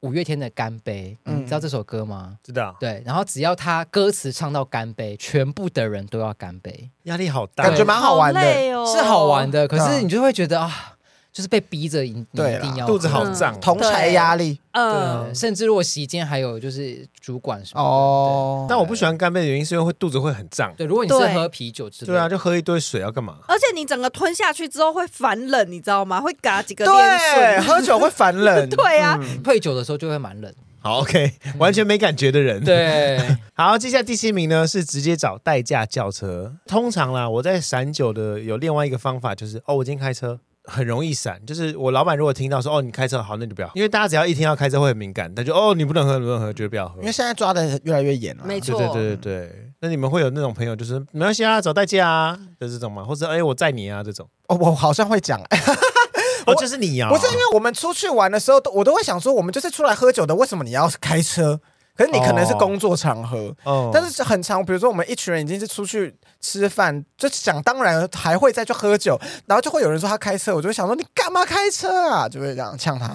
[0.06, 2.38] 五月天的《干杯》，嗯知道这首歌吗？
[2.44, 2.76] 知道。
[2.80, 8.40] 对，然后只要他歌词唱到“干杯”，全部的人都要干杯，压力好大，感觉蛮好玩的，
[8.74, 9.68] 哦、是好玩的。
[9.68, 10.92] 可是你就会觉得啊。
[11.36, 18.66] 就是被逼着，你一定要肚子好胀，同侪压力，嗯，甚至如果席间还有就是主管什么哦。
[18.70, 20.74] 但我不喜欢干杯的原因是因为会肚子会很胀。
[20.78, 23.40] 对，如果你是喝啤酒之类，对啊，就喝一堆水要干嘛？
[23.50, 26.22] 而且你整个吞下去之后会反冷，你知道吗？
[26.22, 26.86] 会嘎几个。
[26.86, 28.68] 对，喝酒会反冷。
[28.72, 30.50] 对啊，配酒的时候就会蛮冷。
[30.80, 32.64] 好，OK，完全没感觉的人。
[32.64, 33.20] 对，
[33.56, 36.54] 好，接下来第七名呢是直接找代驾叫车。
[36.66, 40.40] 通常啦，我在散酒的有另外一个方法，就是哦，我今天开车。
[40.68, 47.00] 很容易闪，就是我老板如果听到说哦，你开车好，那就不要，因为大家只要一听到开车会很敏感，他就哦，你不能喝，你不能喝，就不要喝。
[47.00, 49.72] 因为现在抓的越来越严了，没错，对对对对对。
[49.82, 53.04] 那你们会有那种朋友，就是没关系啊，找代驾啊的这种吗？
[53.04, 54.28] 或者哎，我载你啊这种？
[54.48, 55.40] 哦，我好像会讲，
[56.48, 61.60] 哦，就是你啊，不是因为我们出去玩的时候，都我都会想说，我们就是出来喝酒的，为什么你要开车？
[61.98, 72.28] 可是你可能是工作场合，哦，但是很长，比如说我们一群人已经是出去吃饭，就想当然还会再去喝酒，然后就会有人说他开车，我就会想说你干嘛开车啊？
[72.28, 73.14] 就会这样呛他。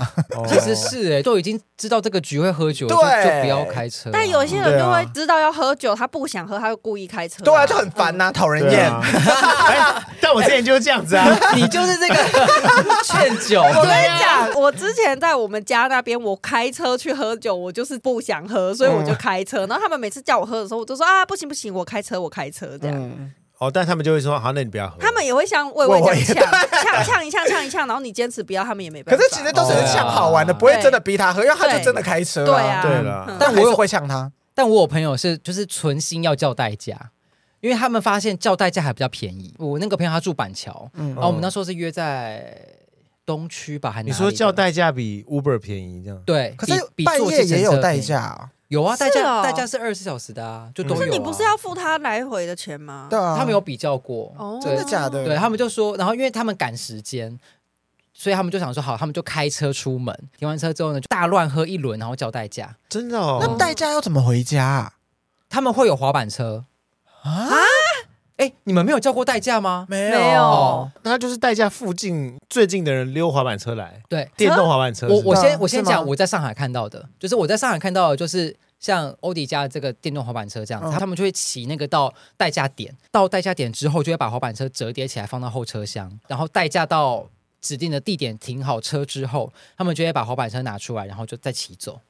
[0.48, 4.08] 其实是哎，都已经知道这个局会喝酒，对，就不要开车。
[4.10, 7.44] 但有些人就会知道要喝酒，他不想喝，他就故意开车。
[7.44, 8.90] 对啊，就很烦呐，讨人厌。
[10.22, 12.14] 但我之前就是这样子啊，你就是这个
[13.04, 13.62] 劝酒。
[13.62, 18.69] 我跟你讲，我之前在我们家那边，我开车去喝酒，我就是不想喝。
[18.74, 22.96] 所以我就开车，然后他们每次叫我喝的时候，我都说啊，不行不行，我开车我开车这样。
[22.96, 24.96] 嗯、哦，但他们就会说好，那你不要喝。
[24.98, 29.16] 他们也会像魏魏这样呛呛呛一呛呛一呛，然后你坚持不要，他们也没办法。
[29.16, 32.44] 可是其实都是呛好玩的，不会真的逼他喝，因为他就真的开车。
[32.44, 33.36] 对啊，对了。
[33.38, 34.30] 但我也会呛他。
[34.54, 37.10] 但我有朋友是就是存心要叫代驾，
[37.60, 39.54] 因为他们发现叫代驾还比较便宜。
[39.58, 42.56] 我那个朋友他住板桥，然后我们那时候是约在。
[43.26, 46.20] 东区吧，还你说叫代驾比 Uber 便宜这样？
[46.26, 46.72] 对，可是
[47.04, 50.94] 半夜也有代驾，有啊，代驾代驾是二十四小时的啊，就都有。
[50.94, 53.08] 可是你不是要付他来回的钱吗？
[53.10, 55.24] 对啊，他们有比较过，真的假的？
[55.24, 57.36] 对他们就说，然后因为他们赶时间，
[58.14, 62.76] 所以他们就想说好，他们就开车出门，停完车之后呢，就大乱喝一轮，然后叫代驾。
[62.88, 63.38] 真的哦？
[63.42, 64.92] 那代驾要怎么回家？
[65.48, 66.64] 他们会有滑板车
[67.24, 67.48] 啊？
[68.40, 69.84] 哎，你们没有叫过代驾吗？
[69.86, 74.00] 没有，那就是代驾附近最近的人溜滑板车来。
[74.08, 75.06] 对，电动滑板车。
[75.08, 87.28] 我我先我先讲我在上海看到的，就是我在上海看到的，就是像欧迪家这个电动滑板车这样子，他们就会骑那个到代驾点，到代驾点之后就会把滑板车折叠起来放到后车厢，然后代驾到
[87.60, 92.00] 指定的地点停好车之后，他们就会把滑板车拿出来，然后就再骑走。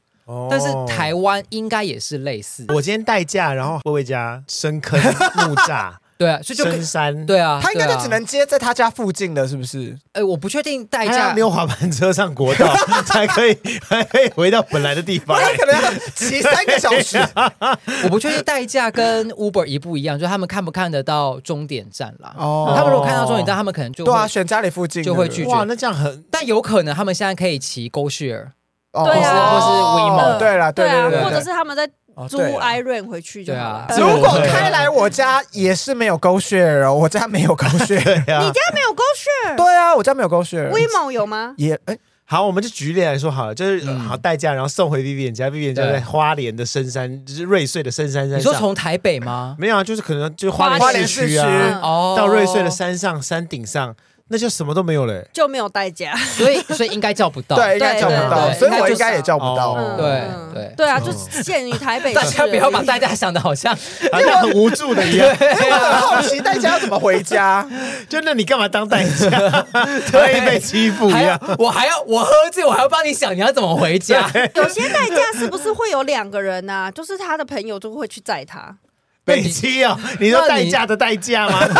[0.48, 2.64] 但是台湾应该也是类似。
[2.68, 5.94] 我今天代驾，然后薇薇家深坑木栅。
[6.20, 9.96] 对啊，所以就深山，对啊，他应该就只能接在他家附近的，是不是？
[10.12, 12.74] 哎，我不确定代驾没有滑板车上国道
[13.06, 13.56] 才可以，
[13.88, 15.40] 还可以回到本来的地方。
[15.40, 17.16] 他可能要骑三个小时。
[18.04, 22.34] 我不确定代驾跟 Uber 一不一样，就是他们看不看得到终点站啦。
[22.36, 25.50] 哦，他们如果看到终点站，他们可能就对啊，选家里附近就会拒绝。
[25.50, 28.48] 哇，那这样很，但有可能他们现在可以骑 GoShare，
[28.92, 29.66] 对啊，或是
[30.02, 31.88] WeMo，对啦，对啊，或者是他们在。
[32.28, 33.86] 租 Iron 回去就好了。
[33.98, 38.40] 如果开来我家也是没有 GoShare 哦，我家没有 GoShare 呀。
[38.44, 39.56] 你家没有 GoShare？
[39.56, 40.70] 对啊，我家没有 GoShare。
[40.70, 41.54] WeMo 有吗？
[41.56, 48.38] 也哎，好，我们就举例来说好了，就是好代驾，然后送回 Vivian 家，Vivian 家在花莲的深山，就是瑞穗的深山山。
[48.38, 49.56] 你说从台北吗？
[49.58, 51.80] 没有啊，就是可能就花莲市区啊，
[52.16, 53.94] 到瑞穗的山上山顶上。
[54.32, 60.22] 那就什么都没有嘞，就没有代价，所以所以应该叫不到，对，应该叫不到，所以我应该也叫不到，对
[60.54, 60.74] 对。
[60.76, 61.12] 对啊，就
[61.42, 62.14] 限于台北。
[62.14, 63.76] 大家不要把代价想的好像
[64.12, 67.68] 好像很无助的一样，我很好奇代价要怎么回家，
[68.08, 69.66] 就那你干嘛当代驾？
[70.12, 74.30] 会被欺负一样，我还要我喝醉，我还要帮你想你要怎么回家。
[74.54, 76.88] 有些代驾是不是会有两个人呐？
[76.94, 78.76] 就是他的朋友就会去载他。
[79.24, 81.60] 北七哦，你说代驾的代驾吗？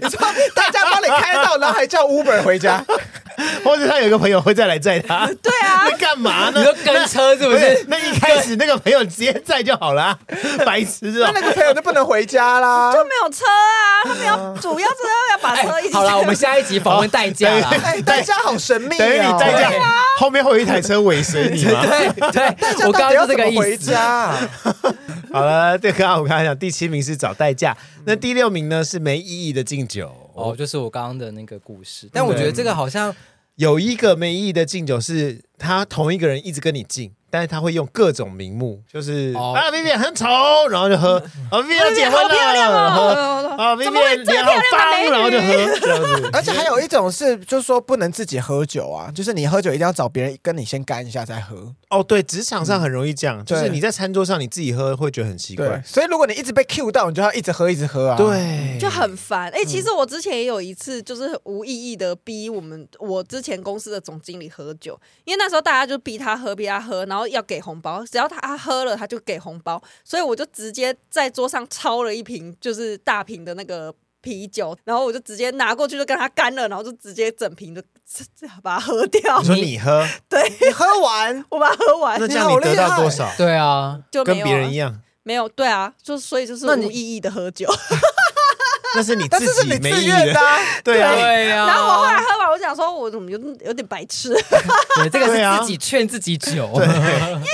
[0.00, 0.18] 你说
[0.54, 2.82] 代驾帮你开到，然后还叫 Uber 回家，
[3.64, 5.26] 或者他有一个朋友会再来载他？
[5.42, 6.60] 对啊， 那干嘛呢？
[6.60, 7.84] 你说跟车是不是？
[7.88, 10.16] 那一开始那个朋友直接载就好了，
[10.64, 11.30] 白痴哦。
[11.34, 14.04] 那那个朋友就不能回家啦，就没有车啊。
[14.04, 14.94] 他们要主要是
[15.32, 15.94] 要把车一起。
[15.94, 17.70] 好了，我们下一集访问代驾啦。
[17.84, 19.70] 哎，代驾好神秘，等于你代驾
[20.18, 21.84] 后面会有一台车尾随你吗？
[21.84, 23.94] 对对，我刚刚就这个意思。
[25.32, 30.12] 好了，对，刚刚我刚才讲第七名是找代驾，那第六名呢是没意义的敬酒。
[30.34, 32.08] 哦，就是我刚刚的那个故事。
[32.12, 33.14] 但我觉得这个好像
[33.56, 37.12] 有一个没意义的敬酒是，他同一个人一直跟你敬。
[37.32, 39.56] 但是他会用各种名目，就是、oh.
[39.56, 40.26] 啊，Vivian 很丑，
[40.68, 41.16] 然后就喝
[41.50, 45.46] 啊，Vivian 结婚了，喝啊，Vivian 脸好脏，然后就喝
[45.80, 46.28] 这样子。
[46.34, 51.56] 而且还有一种是，就是说不能自己喝酒啊，就是你喝酒一定要找别人跟你先干一下再喝。
[51.88, 55.82] 哦，oh, 对，职场上很容易这样，嗯、就是你在餐桌上你自己喝会觉得很奇怪。
[55.86, 59.48] 所以如果你一直被 cue 到，你就要一直喝一直喝啊，对，就很烦。
[59.48, 68.04] 哎、欸，其实我之前也有一次，就是无意义的逼我们我之前公司的总经理喝酒，因为那时候大家就逼他喝，逼他喝，然后要给红包。
[68.06, 77.82] 只要他喝了，他就给红包，所以我就直接在桌上抄了一瓶，就是大瓶的那个啤酒，然后我就直接拿过去，就跟他干了，然后就直接整瓶就
[78.62, 79.40] 把它喝掉。
[79.40, 80.06] 你说你喝？
[80.28, 82.20] 对，你喝完， 我把它喝完。
[82.20, 83.30] 那这样你得到多少？
[83.36, 85.00] 对啊，就跟别人一样。
[85.24, 87.68] 没有，对啊，就所以就是无意义的喝酒。
[88.94, 90.40] 那是你 自己没意愿的，
[90.84, 91.66] 对啊，对呀。
[91.66, 94.32] 然后我后来喝完，我想说，我怎么有有点白痴？
[94.96, 96.86] 对，这个是自己劝自己酒，对，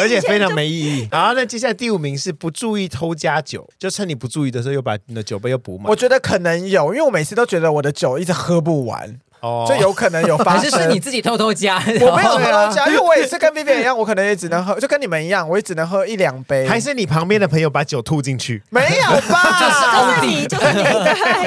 [0.00, 1.08] 而且非常没意义。
[1.10, 5.86] 然后，那接下来第五名是不注意偷加酒，就趁你不注意的时候，又把你的酒杯又补满。
[5.88, 9.18] 我觉得可能有，因为我每次都觉得我的酒一直喝不完。
[9.40, 11.76] 哦，就有可能有发生， 还是是你自己偷偷加？
[12.00, 16.66] 我没有偷偷加， 因为我也是跟 Vivian 一样，我可能也只能喝，就跟你们一样，我也只能喝一两杯。
[16.66, 18.62] 还是你旁边的朋友把酒吐进去？
[18.70, 19.58] 没有吧？
[19.60, 20.46] 就是你。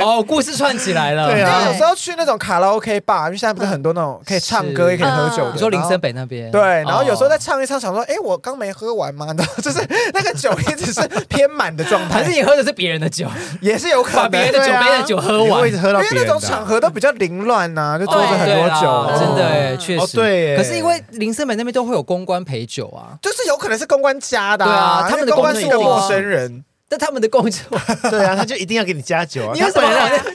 [0.01, 1.32] 哦，故事串起来了。
[1.32, 5.51] 对啊，有时候去那种卡拉 OK 吧，因为现在不是很多那种可以唱歌也可以喝酒的。
[5.54, 6.49] 你说林森北那边？
[6.51, 9.27] 对，然后有时候在唱一唱，想说，哎，我刚没喝完吗？
[9.38, 9.80] 然后就是
[10.13, 12.19] 那个酒一直是偏满的状态。
[12.19, 13.27] 还是你喝的是别人的酒？
[13.62, 16.01] 也是有可能，把别人的酒杯的酒喝完，一直喝到。
[16.01, 18.67] 因为那种场合都比较凌乱呐，就坐着很多。
[18.67, 19.20] 多久？
[19.20, 20.15] 真的哎，确实。
[20.15, 24.65] 对，可是因为林森北那边都会有公关陪酒啊，就是有可能是公关加的。
[24.65, 27.80] 对啊，他们的公关是个陌生人，但他们的工作，
[28.12, 29.51] 对啊，他就一定要给你加酒啊。
[29.56, 29.88] 你为什么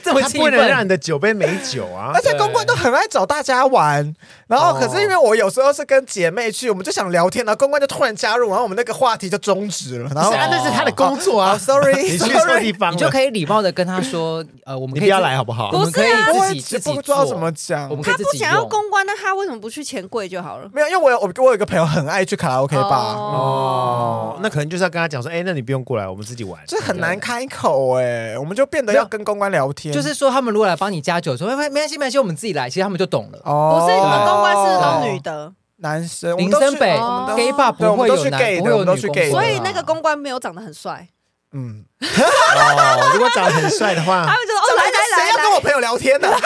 [0.03, 2.09] 这么不能让你的酒杯没酒啊？
[2.15, 4.15] 而且公关都很爱找大家玩。
[4.47, 10.09] 然后，可是因为我有时候是跟姐妹去，我们就想聊天，然后公关就突然加入，然后我们那个话题就终止了。
[10.15, 15.69] 然后那是他的工作啊，sorry， 你去错地方，你就可以礼貌的跟他说，呃，我们可以不要来好不好？
[15.73, 17.87] 我们可以自己自己不知道怎么讲。
[17.87, 20.67] 我们他不想要公关，那他为什么不去钱柜就好了？
[20.73, 22.97] 没有，因为我有我我有一个朋友很爱去卡拉 OK 吧。
[23.17, 26.61] 哦，那可能就是要跟他讲说，哎，那你不用过来，我们自己玩。
[26.67, 29.93] 这很难开口哎，我们就变得要跟公关聊天。
[29.93, 33.39] 就是说，他们如果来帮你加酒，说没没关系没关系，我们自己来，其实他们就懂了。
[33.43, 35.19] 哦，不是你们公关是都女。
[35.19, 36.95] 的男生，林森北
[37.35, 41.07] gay bar 不会有男，不会有女公关，所以那个公关没有长得很帅。
[41.53, 46.27] 嗯，哦，如果长得很帅的话， 他们就说哦，来来来，谁要跟我朋友聊天呢？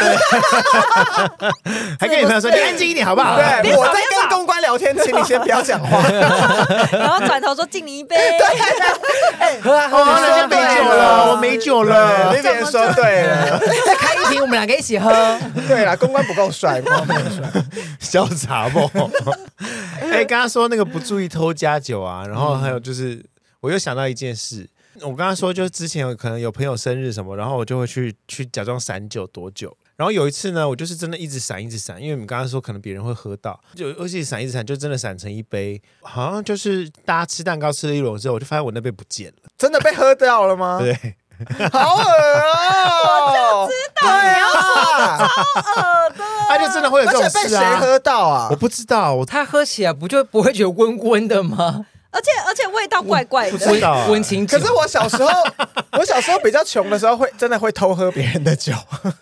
[2.00, 3.36] 还跟你朋友说，你安静一点好不好？
[3.36, 3.44] 对，
[3.76, 6.02] 我在跟公关聊天，请你先不要讲话。
[6.91, 15.12] 然后转头说敬你一杯，对，喝啊喝啊，人家没酒了，我没酒了，那边说对了， 再开一瓶，我们两个一起喝。
[15.67, 17.50] 对了，公关不够帅，公关不够帅，
[18.00, 18.89] 潇洒不？
[20.12, 23.24] 哎，刚刚说那个不注意偷加酒啊，然后还有就是，
[23.60, 24.67] 我又想到一件事。
[25.02, 29.76] 我刚刚说，就是之前有可能有朋友生日什么，然后我就会去去假装散酒躲酒。
[30.02, 35.80] 然后有一次呢，我就是真的一直闪一直闪，因为你们刚刚说可能别人会喝到，就而且闪一直闪，就真的闪成一杯。
[36.02, 40.80] 好像就是大家吃蛋糕吃了一轮之后，我就发现我那杯不见了，真的被喝掉了吗？
[40.80, 40.92] 对，
[41.72, 43.68] 好恶哦！
[43.68, 44.62] 我就知道你要说
[45.62, 47.44] 超恶的，他就真的会有这种事啊？
[47.44, 48.48] 被谁喝到啊？
[48.50, 51.86] 我不知道，我他喝起来不就不会觉得温温的吗？
[52.12, 54.45] 而且而且味道怪怪的，温情。
[54.45, 55.30] 可是我小时候，
[55.97, 58.74] 我小时候比较穷的时候，会真的会偷喝别人的酒。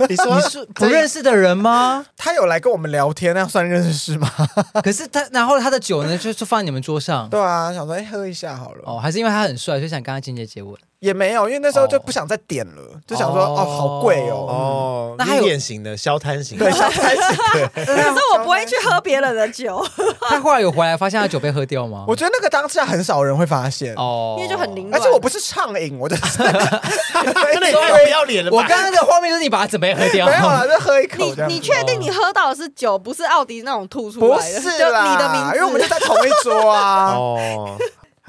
[0.09, 2.05] 你说你是 不认识的人吗？
[2.17, 4.29] 他有来跟我们聊天，那样算认识吗？
[4.83, 7.29] 可是他，然后他的酒呢，就是放在你们桌上。
[7.29, 8.81] 对啊，想说哎，喝一下好了。
[8.85, 10.75] 哦，还是因为他很帅，所以想跟他间接接吻。
[10.99, 14.35] 也没有，因为那时候就不想再点了，就想说哦，好贵哦。
[14.49, 17.69] 哦，那还有典型的消贪型，对，消贪型。
[17.73, 19.81] 可是我不会去喝别人的酒。
[20.27, 22.03] 他后来有回来发现他酒被喝掉吗？
[22.05, 24.99] 我觉得那个当下很少人会发现哦，因为就很凌乱。
[24.99, 27.55] 而且我不是畅饮，我就是真的太
[28.03, 28.51] 不要脸了。
[28.51, 31.23] 我刚刚的画面就是你把他整杯喝掉，没有啦，就喝一口。
[31.47, 34.59] 你你确定你喝到的是酒，不是奥迪那种吐出来的？
[34.61, 37.13] 不是啦，你的名字，因为我们就在同一桌啊。
[37.13, 37.77] 哦。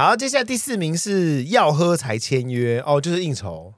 [0.01, 3.75] 好，接下来第四名是要喝才签约哦，就是应酬，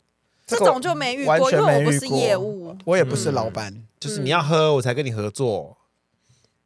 [0.47, 5.77] 这种就没遇过，因为我不是业务，我也不是老板，嗯、就是你要喝我才跟你合作。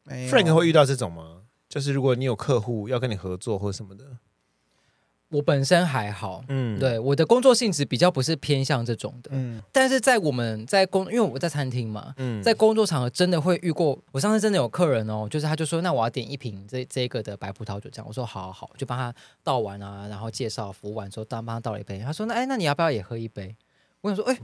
[0.08, 1.38] 嗯、Frank 会遇到这种吗？
[1.70, 4.04] 就是如果你有客户要跟你合作或什么的。
[5.30, 13.98] 我本身还好，嗯，对，我的工作性质比较不是偏向这种的，嗯，但是在我们在工，因为我在餐厅嘛，嗯，在工作场合真的会遇过。
[14.12, 19.12] 我上次真的有客人哦，就是他就说，那我要点一瓶这这个的白葡萄酒，这样，我说好好好，就帮他
[19.42, 21.98] 倒完啊，然后介绍服务完之后，当帮他倒了一杯。
[21.98, 23.56] 他说，那哎，那你要不要也喝一杯？
[24.02, 24.38] 我想说，哎，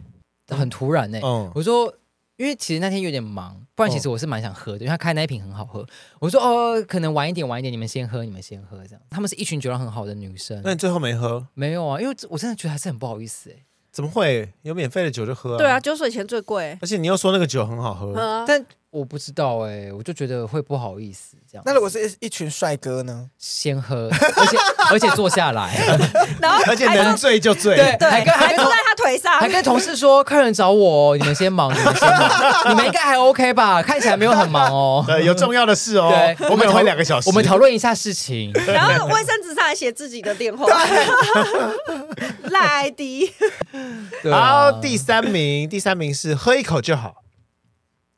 [0.49, 1.95] 很突然呢，嗯，我说。
[2.43, 5.87] 因为其实那天有点忙，不然其实我是蛮想喝的，因为他开那一瓶很好喝。
[6.19, 9.01] 我说哦，可能晚一点，晚一点，你们先喝，你们先喝这样。
[9.11, 10.61] 他们是一群酒量很好的女生。
[10.65, 11.47] 那你最后没喝？
[11.55, 13.63] 没有啊，因为我真的觉得还是很不好意思哎。
[13.93, 15.59] 怎么会有免费的酒就喝啊？
[15.59, 16.77] 对啊，酒水钱最贵。
[16.81, 21.63] 而且你又说那个酒很好喝，嗯，但我不知道哎，我就觉得会不好意思这样。
[21.65, 23.31] 那如果是一群帅哥呢？
[23.39, 24.59] 先喝，而且
[24.93, 25.75] 而且坐下来，
[26.39, 27.75] 然后而且能醉就醉。
[27.75, 33.83] 对，对，还跟还坐在他腿上，还跟同事说，客人找我，你们先忙，你们先忙，你们应该还 OK 吧？
[33.83, 35.03] 看起来没有很忙哦。
[35.09, 36.11] 对，有重要的事哦。
[36.11, 38.53] 对，我们会两个小时，我们讨论一下事情。
[38.69, 40.67] 然后卫生纸上还写自己的电话，
[42.51, 43.31] 赖 ID。
[44.23, 47.23] 对啊好，第三名，第三名是喝一口就好，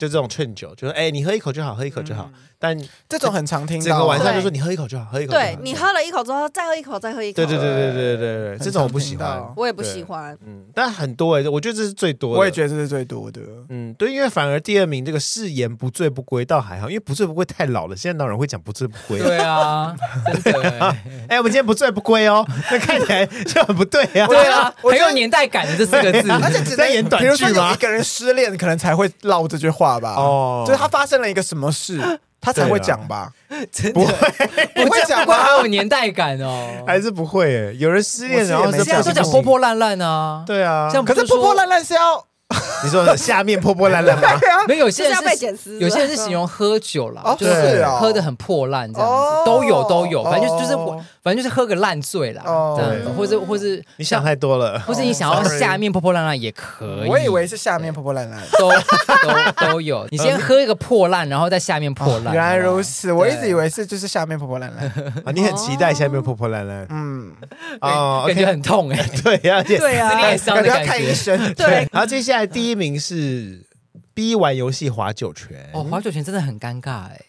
[0.05, 2.31] 就这种劝酒，就说哎，你喝一口就好，喝一口就好。
[2.65, 2.75] 但
[3.07, 5.45] 这种很常听到，整个晚上就说你喝一口就好，喝一口就好。
[5.45, 7.37] 对你喝了一口之后，再喝一口，再喝一口。
[7.37, 9.45] 对对对对对对对，很这种我不喜欢。
[9.55, 10.35] 我也不喜欢。
[10.47, 12.39] 嗯，但很多哎，我觉得这是最多的。
[12.39, 13.43] 我也觉得这是最多的。
[13.69, 19.19] 嗯，对，因为反而第二名这个誓言不醉不归倒还好，因为不醉不归太老了，现在哪有人会讲不醉不归？
[19.19, 19.95] 对啊，
[20.43, 20.97] 真的欸。
[21.29, 24.27] 哎，我们今天不醉不归哦，那看起来就很不对啊。
[24.27, 26.31] 对啊，我很有年代感的这四个字。
[26.31, 30.15] 而且只在演短剧吗一个人失恋，可能才会唠这句话吧。
[30.15, 32.01] 哦就是他发生了一个什么事，
[32.45, 33.33] 他才会讲吧。
[33.73, 35.51] 真的不会，不会讲不过还？
[35.53, 36.85] 有年代感哦。
[36.87, 37.77] 还是不会诶。
[37.77, 40.43] 有人失恋然后我是也没现在都讲破破烂烂啊。
[40.47, 42.25] 对啊，这样可是破破烂烂是要
[42.85, 44.29] 你说下面破破烂烂吗？
[44.69, 50.93] 没有，有些就是被人是剪丝，有些人是形容喝酒啦，哦就是喝的很破烂这样哦子，都有都有，反正就是就是我
[51.23, 54.79] 反正就是喝个烂醉啦，哦这样子，或者或是你想太多了。
[54.81, 58.41] 或是你想要 Sorry 下面破破烂烂也可以，我以为是下面破破烂烂。
[58.59, 60.07] 都都都有。
[60.11, 62.35] 你先喝一个破烂，然后在下面破烂。
[62.35, 64.85] 原来如此，我一直以为是就是下面破破烂烂。
[65.25, 67.33] 啊，你很期待下面破破烂烂嗯，
[67.81, 71.15] 哦感觉很痛哎，对呀，而且对啊撕裂伤的感感觉要看医觉。
[71.15, 71.55] 生。
[71.55, 73.65] 对，然后接下来第一名是
[74.13, 77.21] 逼玩游戏划酒泉哦，划酒泉真的很尴尬哎，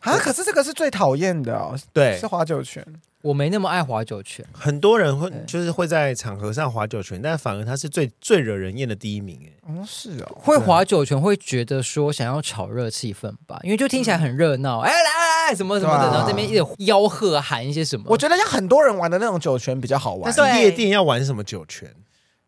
[0.00, 2.84] 啊，可是这个是最讨厌的哦，对是，划酒泉。
[3.22, 4.42] 我没那么爱划酒泉。
[4.50, 9.52] 很多人会对就是会在场合上划酒泉，但反而他是最最惹人厌的第一名哎。
[9.68, 18.06] 哦，是哦，会划酒泉会觉得说想要炒热气氛吧，因为就听起来很热闹，哎来来来什么什么的，对啊然后这边一直吆喝喊一些什么。
[18.08, 20.46] 我觉得要很多人玩的那种酒泉比较好玩但。
[20.50, 21.94] 对是夜店要玩什么酒拳？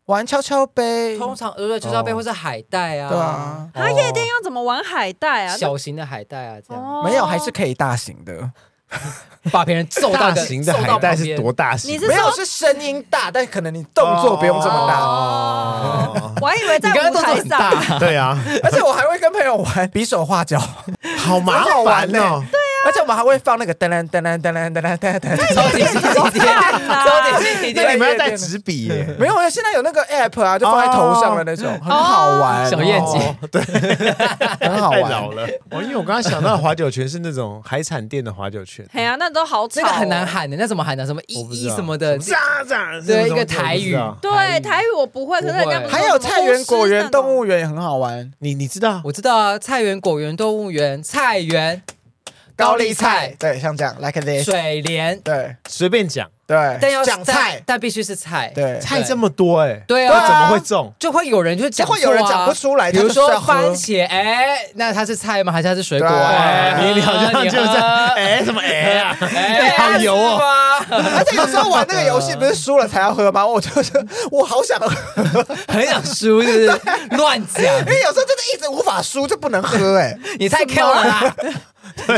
[0.07, 2.17] 玩跷跷杯，通常呃就是要杯哦。
[2.17, 5.57] 或是海带啊，对啊，他夜店要怎么玩海带啊？
[5.57, 6.83] 小型的海带啊，这样。
[6.83, 7.03] 哦。
[7.05, 8.51] 没有，还是可以大型的。
[9.51, 11.51] 把别人揍到大型的海带是多？
[11.51, 11.91] 大型？
[11.95, 15.01] 你是没有，是声音大，但可能你动作不用这么大。
[15.01, 20.61] 哦，我还以为在舞台上，对啊， 而且我还会跟朋友玩比手画脚，
[21.17, 22.45] 好麻很好玩烦哦。
[22.85, 25.55] 而且我们还会放那个噔噔噔噔噔噔噔噔噔。
[25.55, 26.47] 超点心体贴，
[26.89, 28.91] 超点心体贴，那你们要带纸笔？
[29.19, 32.69] 没有，现在有那个 app 啊，就放在头上的那种，很好玩。
[32.69, 33.63] 小燕姐哦对，
[34.61, 35.31] 很好太老。
[35.31, 35.47] 了。
[35.71, 40.27] 哦，因为我刚刚想到的划酒拳是那种海产店的划酒拳，哎呀，那都好吵，那个很难。
[40.33, 41.05] 喊的，那怎么喊的？
[41.05, 48.31] 什么一一什么的，渣渣，对一个台语对，台语我不会，可是人家还有菜园、果园、动物园也很好玩。
[48.39, 49.01] 你你知道？
[49.05, 51.83] 我知道啊，菜园、果园、动物园、菜园、
[52.63, 55.57] 高丽菜、对，像这样，like this，水莲，对。
[55.69, 60.93] 随便讲，对，但要讲菜，但必须是菜，对，菜这么多哎，对啊，怎么会中？
[60.99, 65.51] 就会有人就讲就会有人讲不出来，比如说番茄，哎，那它是菜吗？
[65.53, 66.09] 还是它是水果？
[66.81, 68.03] 你你好像就是喝。
[68.17, 70.41] 哎什么哎啊，哎， 好油哦。
[70.91, 73.47] 而且有时候玩那个游戏不是输了才要喝吗？
[73.47, 73.93] 我就是
[74.31, 76.81] 我好想喝，很想输，是不是？
[77.17, 77.63] 乱讲。
[77.63, 80.17] 因讲，为有时候真的一直无法输就不能喝哎。
[80.39, 81.35] 你太 Q 了啦！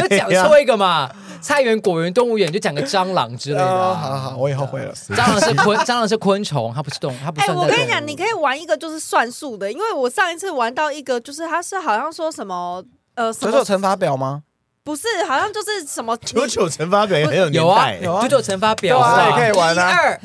[0.00, 1.10] 就讲错一个嘛，
[1.44, 3.94] 菜园、果园、动物园，就讲个蟑螂之类的哦，啊。
[3.94, 4.92] 好好，我以后会了。
[4.94, 7.70] 蟑螂是昆， 蟑螂是昆虫，它不是动，它不哎、算在动物。
[7.70, 12.82] 我跟你讲，你可以玩一个就是算数的，因为我上一次玩到一个，就是它是好像说什么
[13.14, 14.42] 呃什么，九九乘法表吗？
[14.82, 20.20] 不是，好像就是什么九九乘法表也很有年有啊代，有啊九九乘法表对啊可以玩啊一二，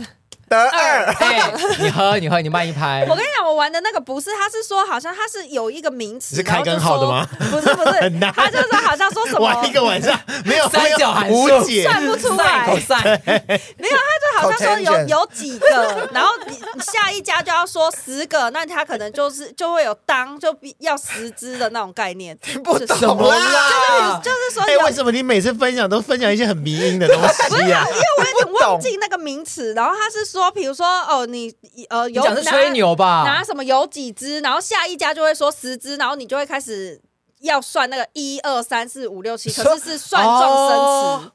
[0.49, 3.15] 得二，哎，你喝，你喝，你慢一拍我。
[3.15, 7.75] 跟你讲，我玩的那个不是，他是说好像他是有一个名词，是开根号的吗然后就说？
[7.75, 23.37] 不是不是， 他就是好像说什么玩一个晚上没有三角函无数解，算不出来算，没有，他就好像说有有几个，然后你下一家就要说十个，那他可能就是就会有当就必要十只的那种概念，听不什懂么啦。
[23.37, 24.21] 啦？
[24.23, 27.85] 就是说哎，为什么你每次分享都分享一些很迷因的东西啊？
[27.87, 31.51] 因为我有点不懂忘记那个名词，然后他是说，比如说哦，你
[31.89, 33.43] 呃有拿讲是吹牛吧拿？
[33.43, 37.01] 什么有几只，然后下一家就会说十只，然后你就会开始
[37.39, 41.31] 要算那个一二三四五六七，可是是算状生词，哦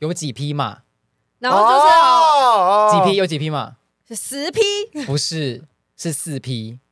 [0.00, 0.78] 有几匹嘛？
[1.38, 3.16] 然后就是哦哦几匹？
[3.16, 3.76] 有几匹嘛？
[4.10, 4.60] 十匹，
[5.06, 5.62] 不是，
[5.96, 6.80] 是四匹。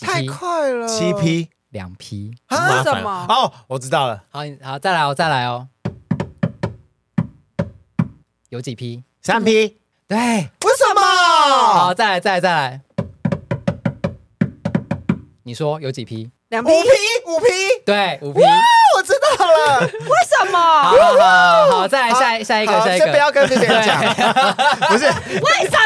[0.00, 2.34] 太快了，七匹，两批。
[2.48, 5.68] 很啊什么哦，我知道了，好，你好，再来哦，再来哦。
[8.48, 9.04] 有几批？
[9.22, 9.76] 三批，
[10.08, 12.80] 对，为什么好，再来，再来，再来。
[15.44, 16.30] 你说有几批？
[16.48, 16.88] 两批，五批，
[17.26, 17.46] 五批，
[17.84, 18.40] 对，五批。
[18.96, 19.80] 我知道了。
[19.86, 19.90] 为
[20.26, 20.58] 什么？
[20.58, 23.04] 好好好，再来下下一个下一个。
[23.04, 24.00] 先不要跟别人讲。
[24.88, 25.04] 不是，
[25.38, 25.79] 为什么？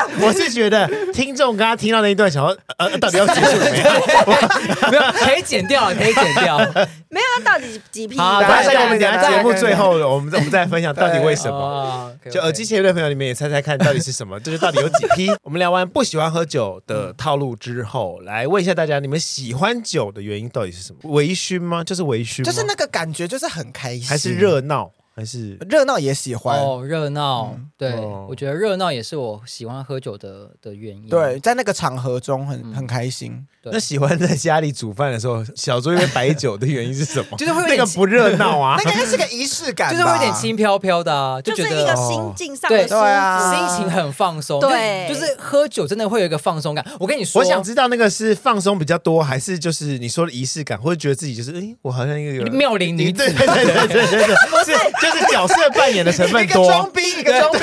[0.20, 4.90] 我是觉得听众刚刚听到那一段，想说呃，到底要结束了没有？
[4.90, 6.58] 没有，可以剪掉，可以剪掉。
[7.08, 8.18] 没有，到底几批？
[8.18, 12.12] 好来我们等下节目最后，我们我们再分享到底为什么。
[12.30, 14.38] 就耳机前面的朋友，你们也猜猜看到底是什么？
[14.40, 15.30] 就是到底有几批？
[15.42, 20.98] 我们聊完不喜欢喝酒的套路之后，来问一下大家，你们喜欢酒的原因到底是什么？
[21.12, 21.84] 微醺吗？
[21.84, 26.60] 就是微醺，就是那个感觉，就是很开心，还是热闹，还是热闹也喜欢。
[26.60, 31.08] 哦，热闹，对哦我觉得热闹也是我喜欢喝酒的的原因。
[31.08, 33.46] 对，在那个场合中很嗯很开心。
[33.70, 37.36] 对那喜欢在家里煮饭的时候小酌一杯白酒的原因是什么？
[37.38, 38.84] 就是会有那点个不热闹啊 那。
[38.84, 44.60] 个应该是个仪式感吧，就是会有点轻飘飘的啊，就觉得就是一个心境上对的舒服对啊心情很放松。
[44.60, 46.84] 对就就是喝酒真的会有一个放松感。
[47.00, 57.58] 我跟你说，我想知道那个是放松比较多，还是就是你说的仪式感，或者觉得自己就是哎，我好像一个妙龄女子对对对对对对对，是就是角色扮演的成分一个多装，逼，一个装逼。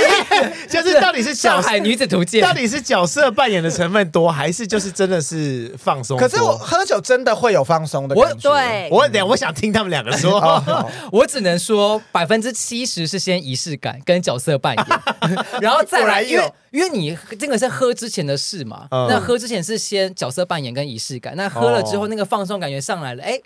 [0.69, 6.17] 就是到底是角色上海女子图鉴到底是角色扮演的成分多，还是就是真的是放松？
[6.17, 8.51] 可是我喝酒真的会有放松的我感觉。
[8.51, 10.41] 对，我两我想听他们两个说。
[11.11, 14.85] 我只能说百分之七十是先仪式感跟角色扮演，
[15.61, 23.39] 然后再来，因为因为你这个是喝之前的事嘛，嗯那喝之前是先角色扮演跟仪式感，那喝了之后哦那个放松感觉上来了，哎，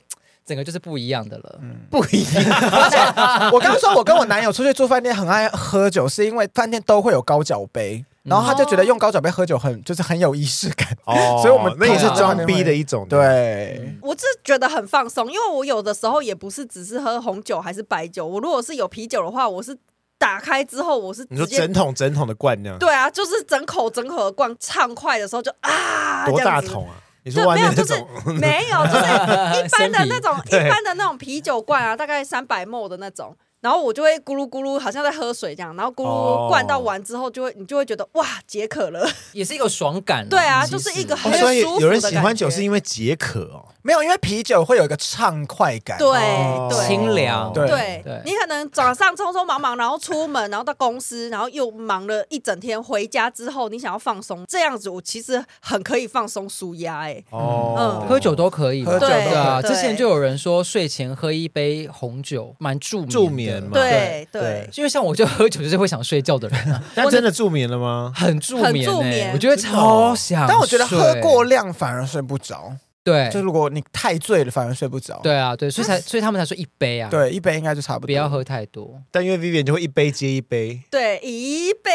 [0.48, 1.60] 整个就是不一样的了。
[1.91, 10.88] 不一样，我刚刚说，我跟我男友出去住饭店很爱喝酒，是因为饭店都会有高脚杯，然后他就觉得用高脚杯喝酒很就是很有仪式感。
[11.04, 19.78] 哦所以我们那也是装逼的一种。，对，我是觉得很放松，因为我有的时候也不是只是喝红酒还是白酒，我如果是有啤酒的话，我是
[20.18, 26.95] 打开之后我是你说整桶整桶的灌那样，对啊，就是整口整口的灌，畅快的时候就啊，多大桶啊？
[27.28, 27.94] 你说就没有，外面就是，
[28.40, 40.28] 没有，就是一般的那种 一般的那种啤酒罐啊，大概三百 ml 的那种，然后我就会咕噜咕噜，好像在喝水这样，然后咕哦噜灌到完之后，就会你就会觉得哇解渴了， 也是一个爽感啦。
[40.30, 43.66] 对啊，就是一个哦很所以舒服有人喜欢酒是因为解渴哦。
[43.82, 45.97] 没有，因为啤酒会有一个畅快感。
[45.97, 46.68] 对哦。
[46.70, 46.88] 对。
[46.88, 47.53] 清凉。
[47.53, 47.66] 对。
[47.70, 48.22] 对对。
[48.26, 57.76] 你可能早上匆匆忙忙，然后出门，然后到公司，然后又忙了一整天，回家之后你想要放松，这样子我其实很可以放松舒压哎，哦。
[57.78, 59.24] 嗯喝酒都可以，喝酒都可以。
[59.30, 59.62] 对啊。
[59.62, 68.12] 对之前就有人说睡前喝一杯红酒蛮助助眠嘛对对对，因为像我就喝酒就是会想睡觉的人啊， 但真的助眠了吗？
[68.16, 70.45] 很助眠、欸，很助眠我觉得超想。
[70.48, 72.74] 但我觉得喝过量反而睡不着，
[73.08, 75.18] 对就如果你太醉了，反而睡不着。
[75.24, 78.08] 对啊，对，所以才所以他们才说一杯啊，，对，一杯应该就差不多。
[78.08, 79.01] 不要喝太多。
[79.10, 81.91] 但因为 Vivian 就会一杯接一杯，对，一杯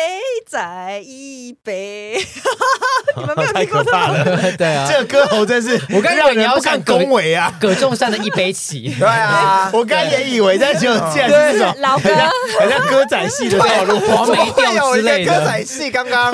[0.48, 2.16] 再一杯，
[3.16, 3.92] 你们没有听过这种？
[3.92, 4.52] 可怕了。
[4.56, 7.54] 对啊，这个歌喉真是我刚以为你要唱歌恭维啊！
[7.60, 13.98] 葛仲山的一杯起，对啊，我刚也以为，但结果竟然是这种老歌好像很像歌仔戏的套路。
[14.00, 15.32] 黄梅会调之类的。
[15.32, 16.32] 歌仔戏刚刚。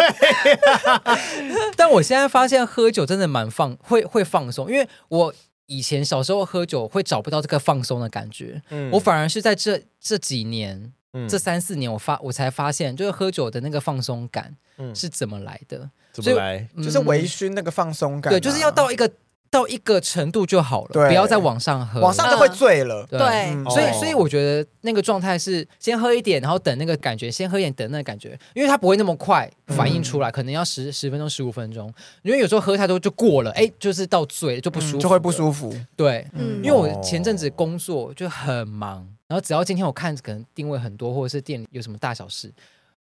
[1.76, 5.35] 但我现在发现喝酒真的蛮放，会会放松，因为我
[5.66, 10.93] 以前小时候喝酒会找不到这个放松的感觉，嗯我反而是在这这几年。
[11.14, 15.91] 嗯这三四年，我发我才发现，就是喝酒的那个放松感嗯是怎么来的。
[16.12, 16.69] 怎么来？
[16.75, 19.11] 嗯就是微醺那个放松感啊、对，就是要到一个
[19.51, 22.01] 到一个程度就好了，不要再往上喝。
[22.01, 23.07] 往上就会醉了。
[23.09, 23.29] 对，对。
[23.55, 23.65] 嗯。
[23.71, 23.93] 所以哦。
[23.99, 31.93] 所以我觉得那个状态是先喝一点，然后等那个感觉，先喝一点，等那个感觉，因为它不会那么快反应出来，可能要十十分钟、十五分钟。
[32.23, 35.75] 因为有时候喝太多就过了，哎，就是到醉就不舒服、嗯就会不舒服。
[35.97, 36.63] 对，嗯。
[36.63, 42.53] 因为我前阵子工作就很忙，然后只要今天我看可能定位很多，或者是店里有什么大小事，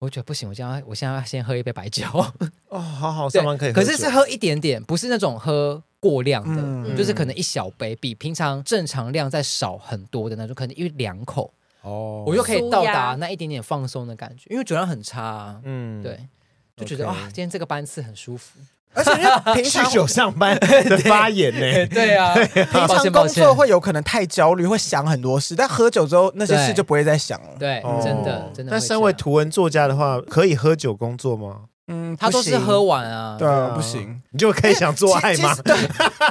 [0.02, 2.04] 我就觉得不行，我现在要我现在要先喝一杯白酒。
[2.70, 3.76] 哦，好好，对上班可以喝。
[3.76, 14.47] 可是是喝一点点，不是那种喝过量的，嗯就是可能一小杯，比平常正常量再少很多的那种，可能一两口，哦，我就可以到达那一点点放松的感觉。
[14.49, 16.20] 因为酒量很差、啊，嗯，对，
[16.76, 18.60] 就觉得哇，今天这个班次很舒服。
[18.94, 21.86] 而且因为平常 酗酒上班 的发言呢？
[21.88, 27.50] 对啊，平抱常歉抱歉工作会有可能太焦虑，会想很多事，但喝酒之后那些事对就不会再想了。
[27.60, 28.68] 对，哦真的真的会这样。
[28.72, 31.62] 但身为图文作家的话，可以喝酒工作吗？
[31.88, 34.22] 嗯，他都是喝完啊，对啊，啊不行。
[34.32, 35.56] 你就可以想做爱吗其？
[35.56, 35.76] 实对，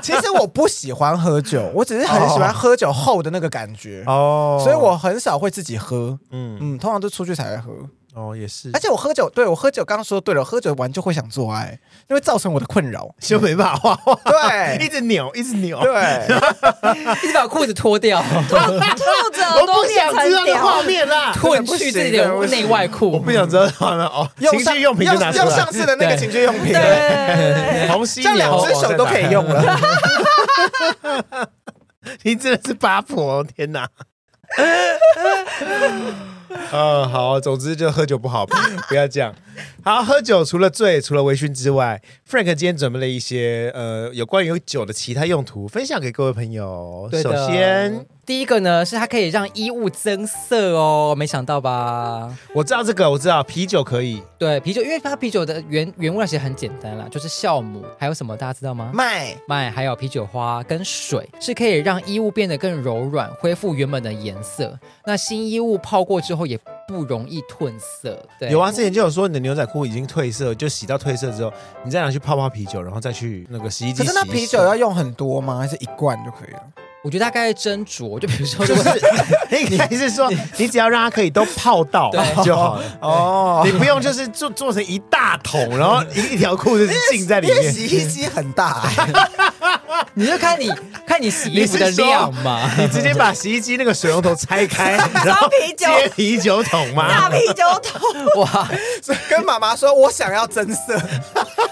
[0.01, 6.19] 其实我不喜欢喝酒，我只是很喜欢喝酒后的那个感觉，哦，所以我很少会自己喝。
[6.31, 7.73] 嗯嗯，通常都出去才会喝。
[8.21, 16.27] 哦，也是，而且我喝酒，对我喝酒，刚刚说对了，喝酒完就会想做爱，就会造成我的困扰，就没办法画画，对，一直扭，一直扭，对，
[17.23, 29.79] 一直把裤子脱掉， 兔子耳我不想知道画面啦，褪去自己的内外裤，我不想知道画面哦，情趣用品就拿出来，用上次的那个情趣用品，对对对虹吸这样两只手都可以用了。
[32.23, 33.89] 你真的是八婆，天哪！
[36.73, 38.45] 呃， 好，总之就喝酒不好，
[38.89, 39.35] 不要这样。
[39.83, 47.09] 好，喝酒除了醉，除了微醺之外，Frank 今天准备了一些呃有关于酒的其他用途，分享给各位朋友。
[47.13, 52.33] 首先，第一个呢是它可以让衣物增色哦，没想到吧？
[52.55, 58.91] 我知道这个，我知道啤酒可以，对，啤酒，因为它啤酒的原原物料其实很简单啦，就是酵母，还有什么大家知道吗？
[58.95, 64.79] 麦麦，还有啤酒花跟水，是可以让衣物变得更柔软，恢复原本的颜色。
[65.05, 68.25] 那新衣物泡过之后也不容易褪色。
[68.39, 71.53] 对，有啊，之前就有说你的牛仔裤已经褪色，就洗到褪色之后，
[71.85, 74.13] 你再拿去泡泡啤酒，然后再去那个洗衣机洗一洗。
[74.13, 75.59] 可是那啤酒要用很多吗？
[75.59, 76.63] 还是一罐就可以了？
[77.03, 78.91] 我觉得大概斟酌，就比如说，就是
[79.51, 82.11] 你你 是说，你只要让它可以都泡到
[82.45, 87.73] 就好了 哦，你不用就是做做成一大桶，然后一一条裤子浸在里面。
[87.73, 88.83] 洗衣机很大，
[90.13, 90.71] 你就看你
[91.07, 94.93] 看你洗衣服的量嘛，你直接把洗衣机那个水龙头拆开，
[95.25, 97.09] 然后啤酒接啤酒桶吗？
[97.09, 98.69] 大啤酒桶，哇！
[99.29, 101.01] 跟妈妈说我想要增色，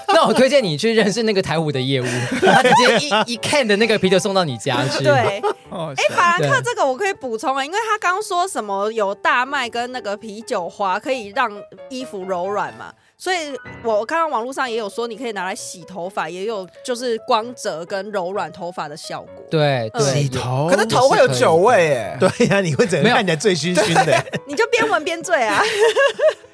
[0.09, 2.07] 那我推荐你去认识那个台虎的业务，
[2.41, 5.05] 他直接一一 can 的那个啤酒送到你家去。
[5.05, 5.18] 对。
[5.19, 5.43] 哎，
[5.97, 11.51] 哎，法兰克这个我可以补充啊，因为他刚说什么有大麦跟那个啤酒花可以让
[11.89, 13.37] 衣服柔软嘛，所以
[13.83, 19.45] 我看到网络上也有说你可以拿来洗头发，也有就是光泽跟柔软头发的效果。
[19.51, 22.17] 对，对洗头，可是头会有酒味哎。
[22.21, 25.61] 对呀，你会整个看起来醉醺醺的， 你就边闻边醉啊。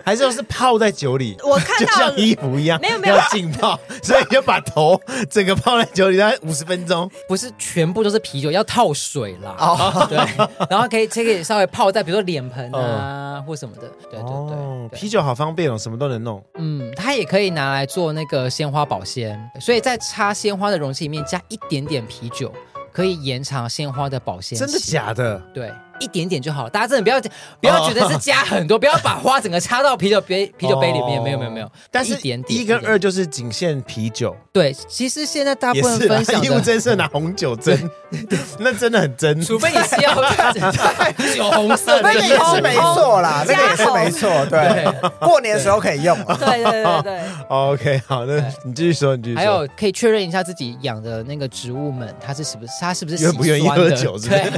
[0.06, 1.34] 还是说是泡在酒里？
[1.42, 5.00] 我看到就像衣服一样，没有没有浸泡，所以你就把头
[5.30, 7.10] 整个泡在酒里，大概五十分钟。
[7.26, 9.56] 不是全部都是啤酒，要套水啦。
[9.58, 10.18] 哦，对，
[10.68, 13.88] 然后可以可以稍微泡在比如说脸盆啊或什么的。
[14.10, 16.44] 对对对，啤酒好方便哦，什么都能弄。
[16.58, 22.52] 嗯，它也可以拿来做那个鲜花保鲜，所以在插鲜花的容器里面加一点点啤酒，
[22.92, 24.64] 可以延长鲜花的保鲜期。
[24.64, 25.38] 真的假的？
[25.52, 25.72] 对。
[26.00, 27.20] 一点点就好，大家真的不要
[27.60, 31.70] 不要觉得是加很多，不要把花整个插到啤酒杯 啤酒杯里面，没有没有没有。
[31.90, 32.18] 但是
[32.48, 34.36] 一跟二就是仅限啤酒。
[34.52, 37.76] 对，其实现在大部分分享的衣物增色拿红酒蒸，
[38.60, 39.42] 那真的很真。
[39.42, 40.14] 除非你是要
[41.34, 44.46] 酒红色，那个也是没错啦，那个也是没错。
[44.46, 44.84] 对，
[45.18, 46.16] 过年的时候可以用。
[46.24, 47.20] 对对对对。
[47.48, 49.40] OK，好，那你继续说，你继续说。
[49.40, 54.16] 还有可以确认一下自己养的那个植物们，它是是不是它是不是愿不愿意喝酒？
[54.20, 54.48] 对，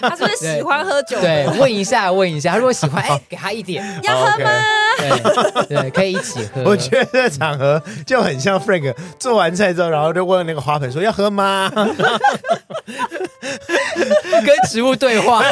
[0.00, 0.47] 它是不是？
[0.56, 4.50] 喜欢喝酒，对，问一下，问一下，如果喜欢，哎，给他一点，要喝吗？
[4.98, 5.10] 对
[5.68, 6.62] 对，可以一起喝。
[6.64, 11.70] 我觉得这场合就很像 Frank 做完菜之后，然后就问那个花盆说要喝吗？
[14.44, 15.44] 跟植物对话，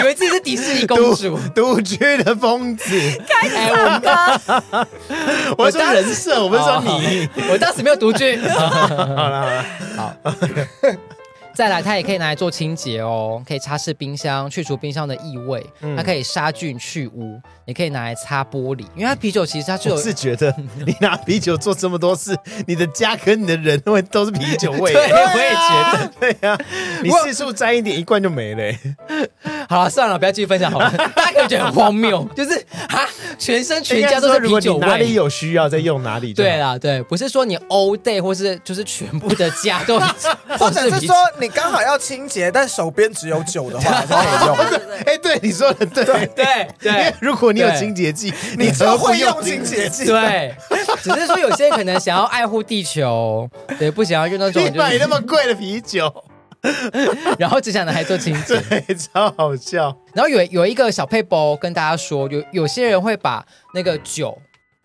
[0.00, 2.86] 以为自己是迪士尼公主，独居的疯子。
[3.28, 4.86] 开始唱歌，
[5.58, 8.36] 我说人设，我不是说你，我当时没有独居。
[8.48, 9.64] 好了，好了，
[9.96, 10.14] 好。
[11.56, 15.64] 再来，它也可以拿来做清洁哦，可以擦拭冰箱，去除冰箱的异味。
[15.96, 18.84] 它可以杀菌去污，也可以拿来擦玻璃。
[18.94, 20.54] 因为它啤酒其实它就有是觉得
[20.86, 22.36] 你拿啤酒做这么多事，
[22.66, 24.92] 你的家跟你的人味都是啤酒味。
[24.94, 26.58] 对，我也觉得，对呀，
[27.02, 28.76] 你四处沾一点，一罐就没了。
[29.66, 30.90] 好了，算了，不要继续分享好了。
[31.16, 32.54] 大家可能觉得很荒谬，就是
[32.88, 33.00] 啊，
[33.38, 34.86] 全身全家都是啤酒味。
[34.86, 36.34] 哪里有需要再用哪里。
[36.34, 39.98] 对啦，对，不是说你 all day 或是就是全部的家都，
[40.58, 41.45] 或者是说你。
[41.46, 44.56] 你刚好要清洁，但手边只有酒的话，还是可以用。
[45.06, 47.14] 哎，对你说的对，对对对。
[47.20, 50.06] 如果你有清洁剂，你就会用清洁剂。
[50.06, 50.52] 对，
[51.04, 56.12] 只是说有些人可能想要爱护地球，对，不想要用那种就买那么贵的啤酒，
[57.38, 59.96] 然后只想拿来做清洁， 对，超好笑。
[60.14, 64.36] 然后有有一个小配包跟大家说，有有些人会把那个酒。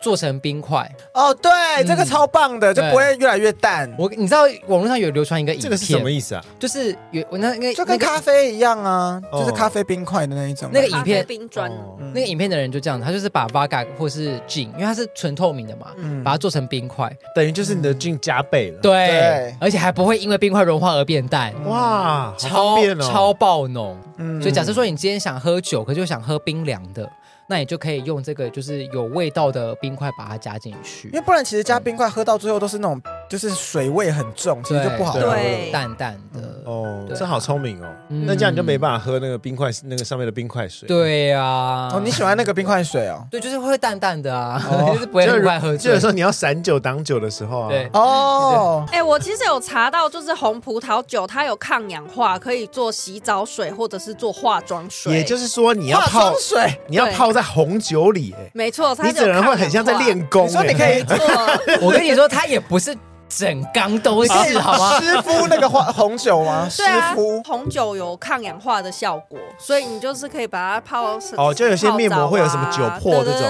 [0.02, 1.50] 做成冰块哦，对，
[1.86, 3.90] 这个超棒的，就不会越来越淡。
[3.96, 6.44] 我你知道网络上有流传一个影片，这个是什么意思啊？
[6.58, 10.68] 就是有我那那就跟咖啡一样啊，就是咖啡冰块的那一种。
[10.72, 11.70] 那个影片冰砖，
[12.12, 15.92] 那个影片的人就这样，他就是把 Vodka 或是 Gin，因为它是纯透明的嘛，
[16.24, 18.80] 把它做成冰块，等于就是你的 Gin 加倍了。
[18.80, 21.52] 对，而且还不会因为冰块融化而变淡。
[21.66, 23.96] 哇，超超爆浓。
[24.18, 27.08] 嗯所以假设说你今天想喝酒，可就想喝冰凉的。
[27.52, 32.98] 那你就可以用这个，就是有味道的冰块把它加进去，因为不然其实加冰块喝到最后都是那种
[33.28, 35.34] 就是水味很重，其实就不好喝了。
[35.36, 36.40] 对淡淡的。
[36.64, 37.86] 哦，这好聪明哦。
[38.08, 40.88] 嗯那这样你就没办法喝那个冰块，那个上面的冰块水。
[40.88, 41.90] 对呀、啊。
[41.92, 43.26] 哦，你喜欢那个冰块水哦？
[43.30, 45.90] 对，就是会淡淡的啊，哦 就是不会很快喝醉。
[45.90, 47.68] 就是说你要散酒挡酒的时候啊。
[47.68, 55.12] 对哦，哎、我其实有查到，就是红葡萄酒它有抗氧化，可以做洗澡水或者是做化妆水。
[55.12, 60.46] 也就是说你要化泡妆，水，你要泡在红酒里，哎，没错，它你整个人会很像在练功。
[60.46, 61.16] 你说你可以做，
[61.82, 62.96] 我跟你说，他也不是
[63.34, 65.00] 整缸都是，好吗？
[65.00, 66.68] 湿敷那个花 红酒吗？
[66.68, 66.82] 湿
[67.14, 73.40] 敷，红酒有抗氧化的效果，所以你就是可以把它泡哦就有些面膜会有什么酒粕这种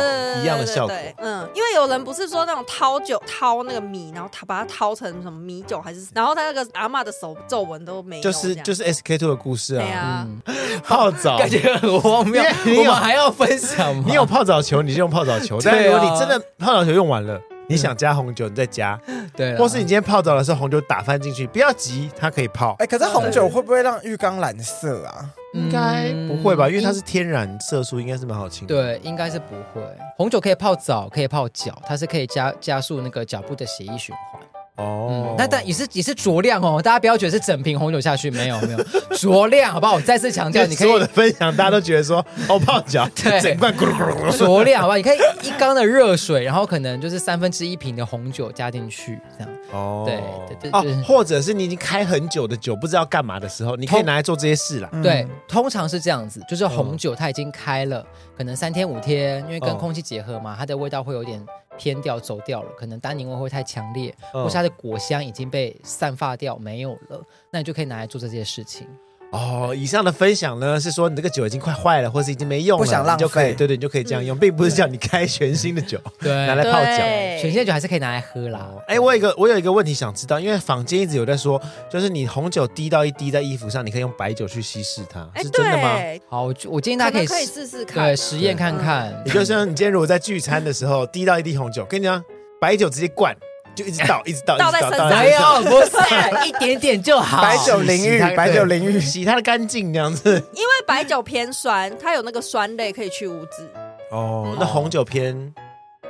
[0.41, 10.43] 一样的效果对对对嗯，因为有人不是说那种掏酒掏那个米，然后他把它掏成什么米酒，还是然后他那个阿嬷的手皱纹都没有，就是就是是 SK two 的故事啊，对啊，嗯，
[10.85, 11.39] 泡澡。
[11.39, 12.43] 感觉很荒谬
[12.79, 14.05] 我们还要分享吗？
[14.07, 15.59] 你有泡澡球，你就用泡澡球。
[15.63, 19.01] 但如果你真的泡澡球用完了，你想加红酒，你再加，
[19.37, 22.77] 对，或是你今天泡澡的时候红酒打翻进去，不要急，它可以泡。
[22.79, 25.31] 哎，可是红酒会不会让浴缸染色啊？
[25.55, 26.69] 应该不会吧？
[26.69, 28.75] 因为它是天然色素，应该是蛮好清的。
[28.75, 29.83] 对，应该是不会。
[30.17, 34.41] 红酒可以泡澡，可以泡脚，它是可以加加速那个脚部的血液循环。
[34.77, 38.79] 哦嗯，，那但也是也是酌量哦，大家不要觉得是整瓶红酒下去，没有没有
[39.11, 39.95] 酌量，好不好？
[39.95, 44.37] 我再次强调，你可以所有的分享，大家都觉得说，哦，泡脚，对整罐咕噜咕噜咕噜。
[44.37, 44.97] 酌量，好不好？
[44.97, 49.53] 你可以一缸的热水，然后可能就是三分之一瓶的红酒加进去，这样。
[49.73, 50.17] 哦对
[50.49, 54.89] 对对就是哦，或者是你已经开很久的酒，不知道干嘛的时候，你可以拿来做这些事啦。
[54.93, 58.05] 嗯对，通常是这样子，就是红酒它已经开了，
[58.37, 61.43] 可能三天五天，因为跟哦空气结合嘛，它的味道会有点
[61.79, 67.21] 偏掉走掉了，可能单宁味会太强烈，嗯或是它的果香已经被散发掉没有了，
[67.51, 68.87] 那你就可以拿来做这些事情。
[69.33, 76.99] 哦，以上的分享呢是说你这个酒已经快坏了，或是已经没用了，不想浪费你就可以，对对，你就可以这样用，并不是叫你开全新的酒 对拿来泡脚。
[77.41, 78.59] 全新的酒还是可以拿来喝啦。
[78.61, 81.61] 哦，哎，我有一个我有一个问题想知道，因为坊间一直有在说，
[81.91, 85.99] 就是你红酒滴到一滴在衣服上，你可以用白酒去稀释它，哎，是真的吗？
[86.29, 89.13] 好，我我建议大家可以可以试试看，对实验看看。
[89.25, 92.23] 也就是说，你今天如果在聚餐的时候 滴到一滴红酒，跟你讲，
[92.61, 93.35] 白酒直接灌，
[93.75, 95.97] 就一直倒， 一直倒，倒在身上没有，不是
[96.49, 97.43] 一点点就好。
[97.43, 100.31] 白酒淋浴白酒淋浴 洗它的干净这样子。
[100.55, 103.69] 因为白酒偏酸，它有那个酸类可以去污渍。
[104.11, 105.35] 哦，那红酒偏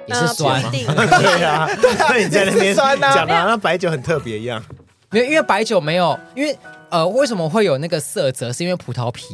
[0.07, 1.69] 也是酸呃不一定对啊，
[2.09, 4.63] 那你在那边也是酸啊讲的好像白酒很特别一样。
[5.11, 6.57] 没有，因为白酒没有，因为
[6.91, 8.53] 呃，为什么会有那个色泽？
[8.53, 9.25] 是因为葡萄皮，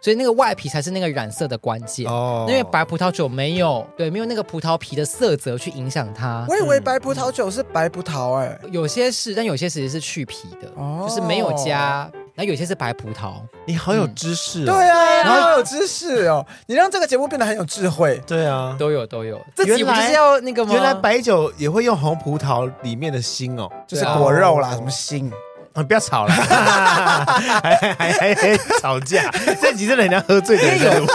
[0.00, 2.06] 所以那个外皮才是那个染色的关键。
[2.06, 6.44] 哦因为白葡萄酒没有对，没有那个葡萄皮的色泽去影响它。
[6.48, 12.10] 我以为白葡萄酒是白葡萄，哎，有些是，但有些其实是去皮的，哦就是没有加。
[12.32, 13.34] 然后有些是白葡萄，
[13.66, 14.66] 你好有知识哦。
[14.66, 18.18] 对啊，你好有知识哦，你让这个节目变得很有智慧。
[18.26, 19.38] 对啊，都有都有。
[19.58, 20.72] 原来不就是要那个吗？
[20.72, 23.68] 原来白酒也会用红葡萄里面的心哦。
[23.86, 25.30] 就是果肉啦，什么心，
[25.72, 31.06] 啊，不要吵了，还还还还还吵架，这集真的很像喝醉的人在录。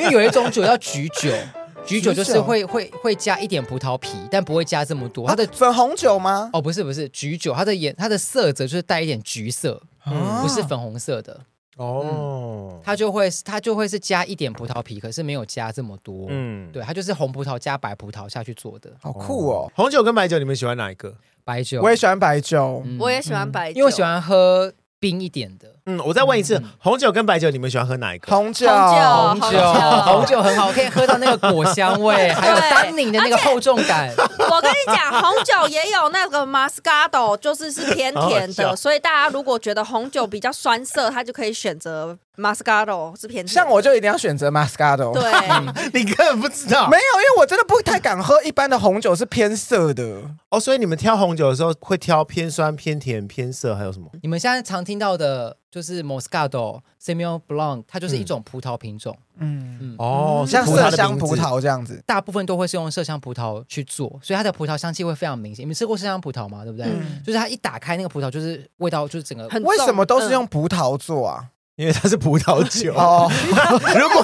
[0.00, 1.32] 因为有一种酒叫橘酒，
[1.86, 5.28] 橘酒就是会会会加一点葡萄皮，但不会加这么多。
[5.28, 6.50] 它的粉红酒吗？
[6.52, 11.40] 哦，不是不是，橘酒，它的颜它的色泽就是带一点橘色，嗯不是粉红色的，
[11.76, 16.26] 哦，它就会它就会是加一点葡萄皮，可是没有加这么多。
[16.30, 19.70] 嗯，对，它就是红葡萄加白葡萄下去做的好酷哦！
[19.76, 21.14] 红酒跟白酒，你们喜欢哪一个？
[21.44, 21.80] 白酒。
[21.82, 22.98] 我也喜欢白酒，嗯。
[22.98, 28.30] 我也喜欢白酒，因为我喜欢喝冰一点的嗯，我再问一次，嗯红酒跟白酒，你们喜欢喝哪一个？
[28.30, 29.72] 红酒，红酒
[30.04, 34.08] 红酒，很好，可以喝到那个果香味， 还有单宁的那个厚重感。
[34.16, 43.52] 我跟你讲，红酒也有那个 Moscato，就是是偏甜 好好笑的，所以大家如果觉得红酒比较酸涩，它就可以选择 Moscato 是偏甜的。
[43.52, 45.12] 像我就一定要选择 Moscato。
[45.12, 45.32] 对，
[45.92, 50.04] 你根本不知道没有，因为我真的不太敢喝一般的红酒，是偏涩的。
[50.50, 54.06] 哦，所以你们挑红酒的时候会挑偏酸、偏甜、偏涩，还有什么？
[54.22, 59.16] 你们现在常听到的就是 Moscato、Semillon Blanc，它就是一种葡萄品种。
[59.38, 61.36] 嗯，嗯，哦，像麝香葡。
[61.36, 62.02] 萄这样子。
[62.04, 65.62] 大部分都会是用麝香葡萄去做，所以它的葡萄香气会非常明显。
[65.62, 66.64] 你们吃过麝香葡萄吗？
[66.64, 66.86] 对不对？
[66.86, 71.46] 嗯就是它一打开那个葡萄，就是味道就是整个很为什么都是用葡萄做啊？
[71.76, 72.92] 因为它是葡萄酒。
[72.98, 73.30] 哦，
[73.96, 74.22] 如果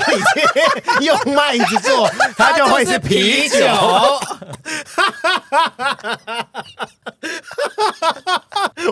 [1.00, 3.56] 你用麦子做，它就会是啤酒。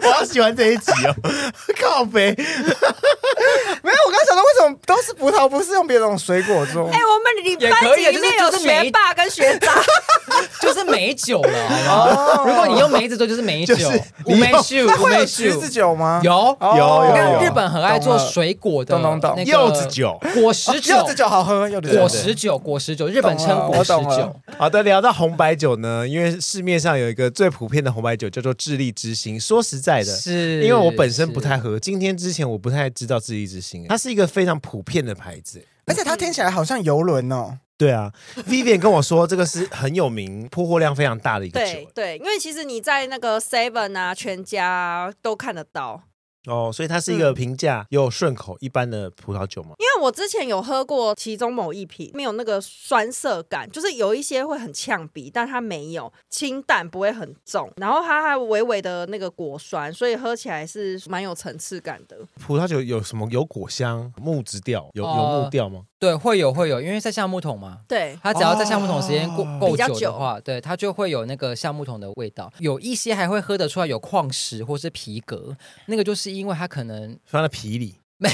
[0.02, 1.14] 我好喜欢这一集哦，
[1.80, 2.34] 靠北。
[2.34, 6.88] 没有，我刚想到为什么都是葡萄，不是用别种水果做？
[6.92, 9.72] 哎、我们里也班可以啊就是级里面有就是每一学霸跟学渣，
[10.64, 12.44] 就是美酒了，好吗？
[12.46, 13.74] 如果你用梅子做，就是梅酒，
[14.26, 16.20] 乌梅酒，乌梅橘子酒吗？
[16.24, 16.56] 有。
[16.60, 24.34] 有有，日本很爱做水果的，懂懂懂，柚子酒、果实酒，柚子酒好喝，柚子果实酒，果实酒，日本称果实酒。
[24.56, 29.38] 好的，聊到红白酒呢，因为市面上有一个最普遍的红白酒叫做智利之星。
[29.38, 37.58] 说实在的，是因为我本身不太喝，今天之前我不太知道智利之星，它是一个非常普遍的牌子，而且它听起来好像游轮哦。
[37.76, 38.12] 对啊
[38.46, 41.66] ，Vivian 跟我说这个是很有名、铺货量非常大的一个酒。
[41.66, 46.02] 对对，因为其实你在那个 Seven 啊、全家啊都看得到。
[46.46, 49.70] 哦，所以它是一个平价又顺口一般的葡萄酒吗？
[49.78, 62.16] 因为我之前有喝过其中某一瓶，没有那个酸涩感，就是有一些会很呛鼻，但它没有清淡，不会很重，然后它还微微的那个果酸，所以喝起来是蛮有层次感的。
[62.40, 63.24] 葡萄酒有什么？
[63.34, 65.84] 有果香、木质调，有有木调吗？
[65.98, 67.78] 对，会有会有，因为在橡木桶嘛。
[67.88, 72.52] 对，它只要在橡木桶时间够够久的话，对，它就会有那个橡木桶的味道。
[72.58, 77.96] 有一些还会喝得出来有矿石或是皮革，那个就是因为它可能放在皮里。
[78.16, 78.30] 没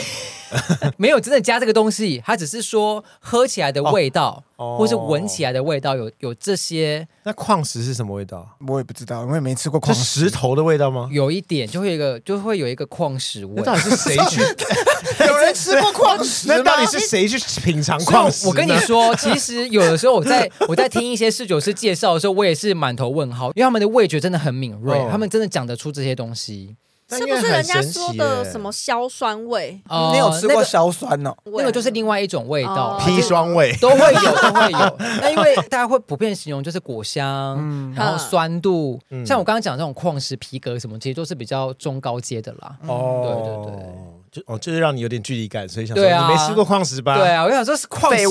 [0.98, 7.06] 没有真的加这个东西，它只是说喝起来的味道，哦、或是闻起来的味道有有这些。
[7.22, 8.46] 那矿石是什么味道？
[8.66, 10.24] 我也不知道，我也没吃过矿石。
[10.24, 11.08] 石头的味道吗？
[11.12, 13.54] 有一点，就会有一个，就会有一个矿石味。
[13.56, 14.40] 那到底是谁去？
[15.26, 16.48] 有人吃过矿石？
[16.48, 18.46] 那到底是谁去品尝矿石？
[18.48, 26.76] 我跟你说，其实有的时候我在 我在听一些侍酒师介绍的时候，我也是满头问号，因为他们的味觉真的很敏锐，哦、他们真的讲得出这些东西。
[27.10, 29.80] 是不是人家说的什么硝酸味？
[30.12, 31.34] 你有吃过硝酸哦？
[31.44, 33.76] 那个就是另外一种味道，砒霜味。
[33.80, 34.96] 都会有，都会有。
[35.20, 42.76] 那因为大家会普遍形容就是果香，然后酸度，像我刚刚讲这种矿石、皮革什么，其实都是比较中高阶的啦。
[42.86, 43.94] 哦，对对对，
[44.32, 47.16] 就哦，就是让你有点距离感，所以想说你没吃过矿石吧？
[47.16, 48.24] 对啊，我想说是矿石，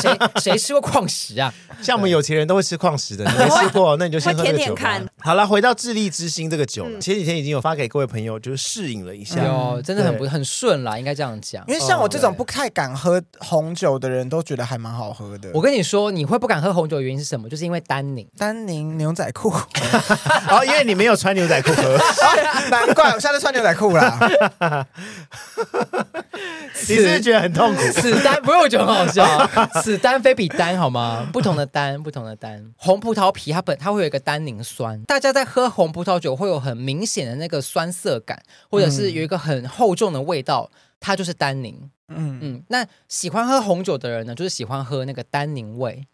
[0.00, 1.52] 谁谁吃过矿石啊？
[1.82, 5.00] 像我们有钱人都会吃矿石的，你没吃过，那你就先喝这个酒吧。
[5.18, 11.64] 好了，回到智利之星这个酒，前几天已经有发给各位朋友，就是试饮了一下，哟，真的很不很顺啦，应该这样讲。
[11.66, 15.50] 因为像我这种不太敢喝红酒的人都觉得还蛮好喝的。
[15.52, 17.48] 我跟你说，你会不敢喝红酒的原因是什么？
[17.48, 19.50] 就是因为丹宁，丹宁牛仔裤。
[20.48, 21.98] 哦，因为你没有穿牛仔裤喝，
[22.70, 24.86] 难怪我下次穿牛仔裤啦。
[26.88, 27.80] 你是不是觉得很痛苦？
[27.92, 29.24] 死单不用觉得很好笑，
[29.82, 31.28] 死单非比单好吗？
[31.32, 32.72] 不同的单， 不同的单。
[32.76, 40.70] 红葡萄皮它本它会有一个单宁酸，大家在喝红葡萄酒会有很明显的那个酸涩感，或者是有一个很厚重的味道，
[41.00, 41.90] 它就是单宁。
[42.08, 46.04] 嗯嗯，那喜欢喝红酒的人呢，就是喜欢喝那个单宁味。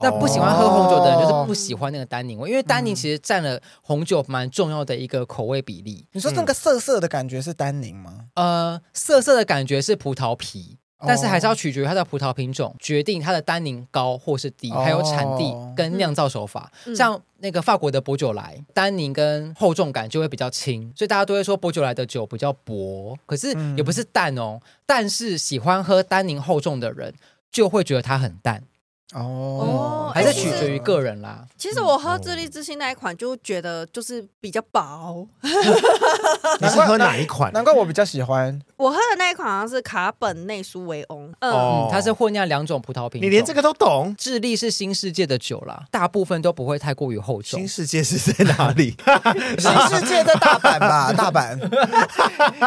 [0.00, 6.06] 那不喜欢喝红酒的人，就是不喜欢那个单宁味，因为单宁其实占了红酒蛮重要的一个口味比例。
[6.12, 8.26] 你说那个涩涩的感觉是单宁吗？
[8.34, 16.70] 呃，涩涩的感觉是葡萄皮，但是还是要取决于它的葡萄品种，决定它的单宁高或是低，还有产地跟酿造手法。
[16.94, 24.58] 像那个法国的薄酒来，单宁跟厚重感就会比较轻，所以大家都会说薄酒来的酒比较薄，可是也不是淡哦。
[24.84, 27.14] 但是喜欢喝单宁厚重的人，
[27.50, 28.64] 就会觉得它很淡。
[29.12, 31.44] 哦，还是取决于个人啦。
[31.58, 35.26] 其实我喝智利之星那一款，就觉得就是比较薄。
[36.60, 37.52] 你是喝哪一款？
[37.52, 38.58] 难怪我比较喜欢。
[38.76, 41.32] 我喝的那一款好像是卡本内苏维翁。
[41.40, 43.26] 嗯，它是混酿两种葡萄品种。
[43.26, 44.14] 你连这个都懂？
[44.18, 47.60] 智利是新世界的酒啦，大部分都不会太过于厚重。
[47.60, 48.96] 新世界是在哪里？
[49.58, 51.12] 新世界在大阪吧？
[51.16, 51.56] 大阪。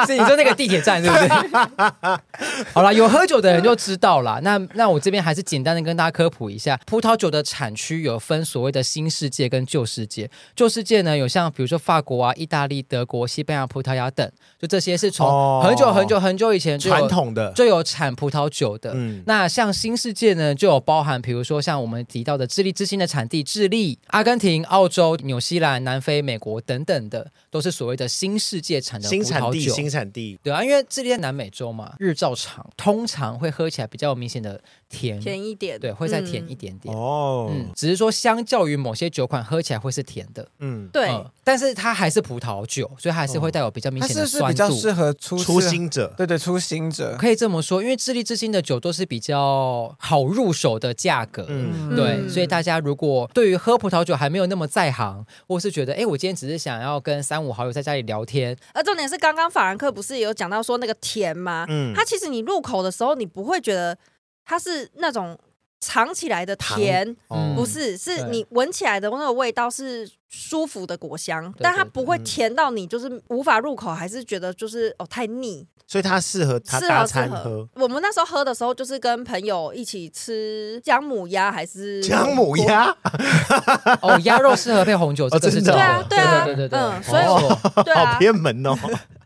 [0.06, 1.28] 是你说那个地铁站是不是？
[2.74, 4.40] 好啦，有喝酒的人就知道啦。
[4.44, 10.30] 那那我这边还是简单的跟大家科普一下，葡萄酒的产区有分所谓的新世界跟旧世界。
[10.56, 18.92] 旧世界呢，有像比如说法国啊、意大利、德国、西班牙、葡萄牙等，就这些是从很久很久很久以前就传统的就有产葡萄酒的。
[18.96, 29.24] 嗯，那像新世界呢，就有包含比如说像我们提到的智利之星的产地，智利、阿根廷、澳洲、纽西兰、南非、美国等等的，都是所谓的新世界产的葡萄酒。
[29.24, 30.40] 新产地，新产地。
[30.44, 35.80] 对啊，因为智利在南美洲嘛，日照长，通常会喝起来比较有明显的甜，甜一点。
[35.80, 36.94] 对，会再甜一点点。
[36.96, 40.48] 哦，嗯，只是说相较于某些酒款，喝起来会是甜的。
[40.60, 41.10] 嗯，对。
[41.44, 44.58] 但是它还是葡萄酒，所以它还是会带有比较明显的酸度。
[44.58, 46.14] 它是比较适合初初心者。
[46.18, 51.46] 对对，初心者可以这么说，因为智利之星的酒都是比较好入手的价格。
[51.48, 52.28] 嗯，对。
[52.28, 61.66] 所以大家如果对于喝葡萄酒还没有那么在行，或是觉得哎，我今天只是想要跟三五好友在家里聊天，而重点是刚刚法兰克不是也有讲到说那个甜吗？
[61.70, 63.98] 嗯，它其实你入口的时候，你不会觉得
[64.48, 65.38] 它是那种。
[65.80, 75.68] 尝起来的甜，嗯、不是，是你闻起来的那个味道是舒服的果香，但它不会甜到你就是无法入口，还是觉得就是哦太腻。
[75.86, 77.70] 所以它适合它适搭合适合餐喝。。
[77.76, 82.86] 我们那时候喝的时候，就是跟朋友一起吃姜母鸭还是姜母鸭，
[84.02, 85.74] 哦，鸭肉适合配红酒，这个是真的。
[85.74, 88.76] 对啊对啊对对对对，嗯所以好啊，偏门哦。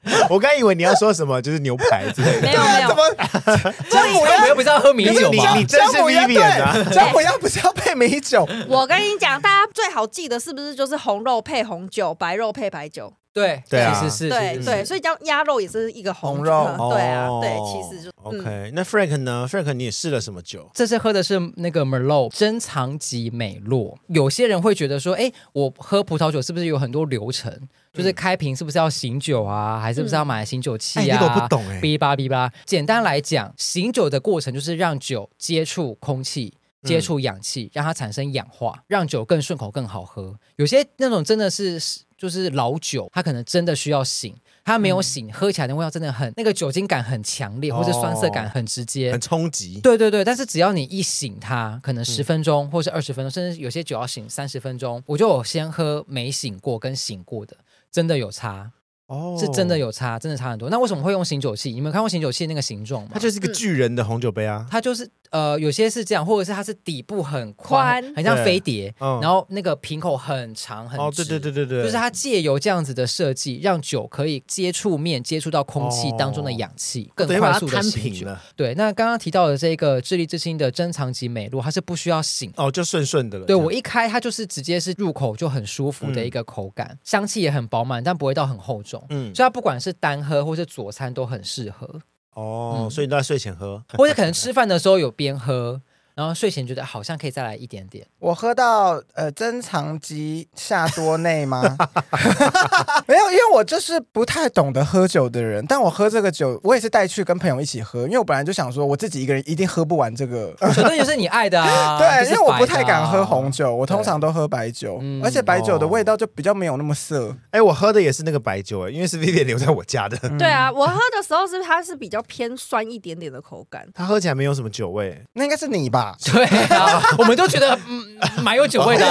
[0.29, 2.41] 我刚以为你要说什么，就是牛排之类的。
[2.41, 4.47] 没有没有怎，么 姜母我们鸭？
[4.47, 5.53] 又不是要喝米酒吗？
[5.53, 8.47] 你你真是姜母鸭 Vivian 啊对，姜母鸭不是要配米酒？
[8.67, 13.13] 我跟你讲，大家最好记得是不是就是红肉配红酒，白肉配白酒？
[13.33, 18.71] 对对啊其实是对对，所以叫鸭肉也是一个红红肉嗯 对啊，哦对，其实就嗯 OK。
[18.73, 20.69] 那 Frank 呢？Frank 你也试了什么酒？
[20.73, 23.97] 这次喝的是那个 Merlot 珍藏级美洛。
[24.07, 27.51] 有些人会觉得说，哎，我喝葡萄酒是不是有很多流程？
[27.93, 29.79] 就是开瓶是不是要醒酒啊？
[29.79, 31.15] 还是不是要买醒酒器啊？
[31.15, 32.51] 哎这个我不懂哎哔吧哔吧。
[32.65, 36.53] 简单来讲，醒酒的过程就是让酒接触空气。
[36.83, 40.35] 接触氧气，让它产生氧化，让酒更顺口、更好喝。
[40.55, 41.79] 有些那种真的是
[42.21, 49.79] 就是老酒，它可能真的需要醒，它没有醒，喝起来的味道真的很那个酒精感很强烈，或者酸涩感很直接，很冲击。
[49.81, 57.57] 对对对，但是只要你一醒它，可能十分钟或是二十分钟，甚至有些酒要醒三十分钟，我就有先喝没醒过跟醒过的，
[57.91, 58.71] 真的有差，
[59.11, 60.69] 哦是真的，有差，真的差很多。
[60.69, 61.71] 那为什么会用醒酒器？
[61.71, 63.09] 你们有看过醒酒器那个形状吗？
[63.13, 64.65] 它就是一个巨人的红酒杯啊。
[64.71, 71.03] 它就是呃，有些是这样，或者是它是底部很宽，很像飞碟，嗯然后那个瓶口很长很直。
[71.03, 78.27] 哦，对对对对对，就是它借由这样子的设计，让酒可以接触面接触到空气当中的氧气，更快速的摊醒酒。
[78.55, 82.51] 对，那刚刚提到的这个智利之星的珍藏级美露，它是不需要醒。
[82.55, 83.45] 哦，就顺顺的了。
[83.45, 89.00] 对我一开，它就是直接是入口就很舒服的一个口感，香气也很饱满，但不会到很厚重。
[89.09, 91.87] 嗯，所以它不管是单喝或是佐餐都很适合，
[92.33, 92.89] 哦，嗯。
[92.89, 93.83] 所以你都在睡前喝。
[93.97, 95.81] 或者可能吃饭的时候有边喝，
[96.21, 98.05] 然后睡前觉得好像可以再来一点点。
[98.19, 101.61] 我喝到呃珍藏级夏多内吗？
[103.07, 105.65] 没有，因为我就是不太懂得喝酒的人。
[105.65, 110.53] 但我喝这个酒，我也是带去跟朋友一起喝，因为我本来就想说我自己一个人一定喝不完这个。
[110.75, 117.35] 酒对就是你爱的啊， 对，就是因为我不太敢喝红酒，我通常都喝白酒，嗯而且白酒的味道就比较没有那么涩。
[117.49, 123.87] 哎，我喝的也是那个白酒，哎，因为是 Vivian 留在我家的，对啊，我喝的时候是它是比较偏酸一点点的口感。
[123.95, 125.19] 它喝起来没有什么酒味。
[125.33, 126.10] 那应该是你吧？
[126.23, 126.45] 对。
[126.75, 128.03] 啊， 我们都觉得嗯
[128.43, 129.05] 蛮有酒味的、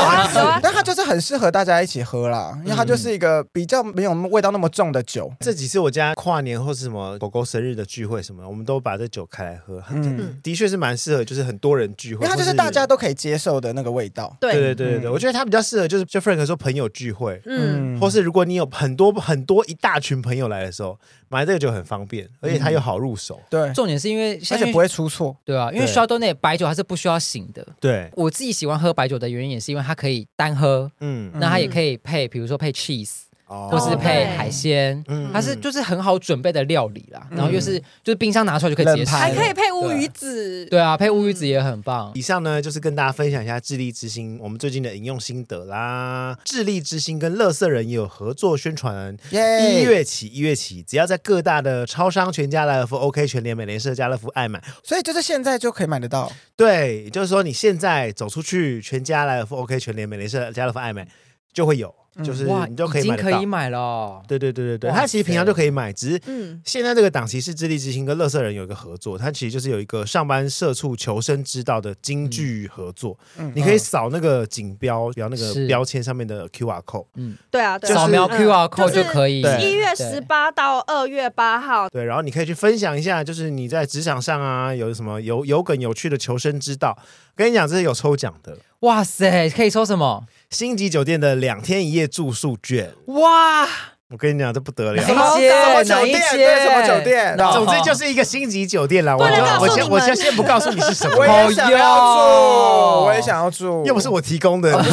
[0.62, 5.32] 但它就是很适合大家一起喝啦，因为它就是一个比较没有味道那么重的酒。
[5.40, 14.36] 这几次我家跨年或是什么狗狗生日的聚会什么，我们都把这酒开来喝，嗯，的确是蛮适合，就是很多人聚会，因为它就是大家都可以接受的那个味道。
[14.40, 14.50] 对。
[14.52, 20.98] 对，对对对我觉得它比较适合，就是就 Frank 说朋友聚会，嗯，或是如果你有很多很多一大群朋友来的时候，
[21.30, 23.40] 买这个酒很方便，而且它又好入手。
[23.48, 25.36] 对，重点是因为而且不会出错。
[25.44, 27.64] 对啊，因为对 Chardonnay 白酒它是不需要醒的。
[27.78, 33.29] 对，我自己喜欢喝白酒的原因也是因为它可以单喝，嗯，那它也可以配，比如说配 cheese，哦
[33.70, 37.26] 或是配海鲜，嗯它是就是很好准备的料理啦。
[37.30, 40.64] 嗯然后又是就是冰箱拿出来就可以直接吃，还可以配乌鱼子。
[40.66, 42.12] 对啊，配乌鱼子也很棒。
[42.14, 46.38] 以上呢，就是跟大家分享一下智利之星我们最近的饮用心得啦。
[46.44, 56.30] 智利之星跟乐色人也有合作宣传，耶一月起，一月起，只要在各大的超商、全家、莱尔富、OK 全联、美联社、家乐福、爱买，所以就是现在就可以买得到。
[56.56, 61.08] 对，也就是说你现在走出去，全家、莱尔富、OK 全联、美联社、家乐福、爱买
[61.52, 61.92] 就会有，
[62.22, 63.22] 就是哇，你就可已经以买。
[63.22, 64.22] 可以买了哦。
[64.28, 73.52] 对对对对对，它其实平常就可以买，只是嗯，现在这个档期是智利之星跟乐色人有一个合作，它其实就是有一个上班社畜求生之道的京剧合作，嗯。
[73.54, 75.66] 你可以扫那个锦标，标那个是。
[75.66, 77.06] 标签上面的 QR code，
[77.50, 79.40] 对啊，对啊，扫描嗯 QR code 就可以。
[79.40, 86.98] 一月十八到二月八号，对，然后你可以去分享一下，就是你在职场上啊有什么有有梗有趣的求生之道。
[87.36, 90.24] 跟你讲，这是有抽奖的，哇塞，可以抽什么？
[90.50, 92.92] 星级酒店的两天一夜住宿券。
[93.06, 93.68] 哇，
[94.10, 95.02] 我跟你讲，这不得了哪。
[95.02, 95.14] 一间？
[95.14, 96.04] 什么酒？
[96.04, 104.88] 店对什么酒店哦总之就是一个星级酒店啦，我就我先我先先不告诉你是什我么，也想要住，我也想要住，又不是我提供的，你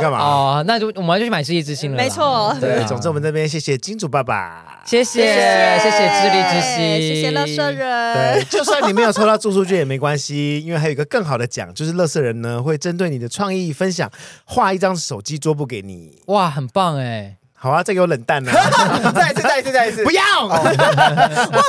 [0.00, 0.18] 干嘛？
[0.18, 2.02] 哦，那就我们就去买智利之星了啦。
[2.02, 4.82] 没错对，啊总之我们这边谢谢金主爸爸。
[4.84, 14.10] 谢谢谢谢智力之星，谢谢乐色人对，，就算你没有抽到住宿券也没关系，因为还有一个更好的奖，就是乐色人呢会针对你的创意分享，
[14.44, 16.18] 画一张手机桌布给你。
[16.26, 17.36] 哇，很棒哎！
[17.62, 18.52] 好啊，这个有冷淡啊，
[19.14, 20.22] 再一次，再一次，再一次，不要。
[20.50, 20.58] 哇，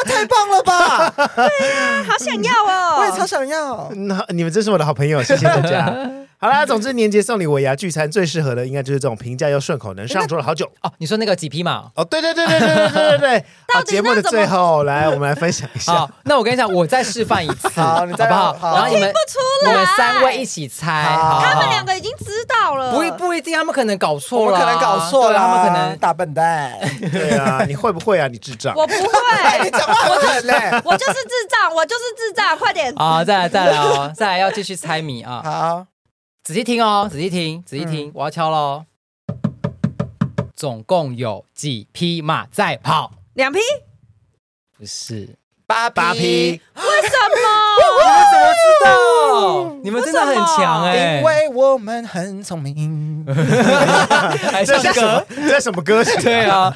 [0.07, 1.13] 太棒了吧！
[1.35, 3.91] 对啊好想要哦，我也超想要。
[3.93, 5.93] 那你们真是我的好朋友，谢谢大家。
[6.43, 10.69] 好啦，总之年节送礼尾牙聚餐最适合的，应该就是这种平价又顺口，能上桌了好久。
[10.81, 11.85] 哦，你说那个几匹马？
[11.95, 13.45] 哦，对对对对对对对对对。
[13.73, 18.51] 好，到底节目的最后，来我们来分享一下好。，那我跟你讲，我再示范一次， 好你再不好？
[18.59, 26.77] 好然后你们不出来你们三位一起猜，好好他们两个个已经知道了，不一不一定，他们可能搞我错了，们可能搞错了，他们可能大笨蛋。
[27.09, 28.27] 对啊，你会不会啊？
[28.27, 28.75] 你智障。
[28.75, 28.99] 我不会
[29.63, 30.81] 你会，讲话很狠嘞。
[30.83, 32.93] 我就是智障，我就是智障，快点！
[32.97, 35.41] 好，再来再来哦，再来要继续猜谜啊！
[35.43, 35.85] 好，
[36.43, 38.85] 仔细听哦，仔细听，仔细听，我要敲喽。
[40.53, 43.13] 总共有几匹马在跑？
[43.33, 43.59] 两匹？
[44.77, 47.37] 不是，八八匹，为什么？
[48.31, 49.75] 怎么知道？
[49.81, 51.17] 你们真的很强哎！
[51.17, 53.25] 因为我们很聪明。
[54.51, 55.25] 还唱这是什么歌？？
[55.47, 56.21] 这是什么歌曲？
[56.21, 56.73] 对啊，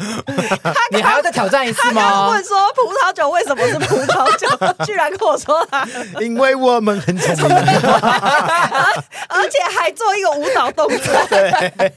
[0.92, 2.44] 你还要再挑战一次他刚刚吗问？
[2.44, 4.48] 说葡萄酒为什么是葡萄酒，
[4.86, 5.86] 居然跟我说他，
[6.22, 7.58] 因为我们很聪明。
[9.28, 11.14] 而且还做一个舞蹈动作。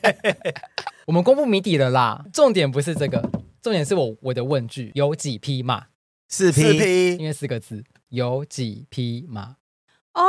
[1.07, 3.23] 我们公布谜底了啦，重点不是这个，
[3.63, 5.83] 重点是我我的问句有几匹马？
[6.31, 9.57] 四四匹，因，为四个字，有几匹马？
[10.15, 10.23] 哦，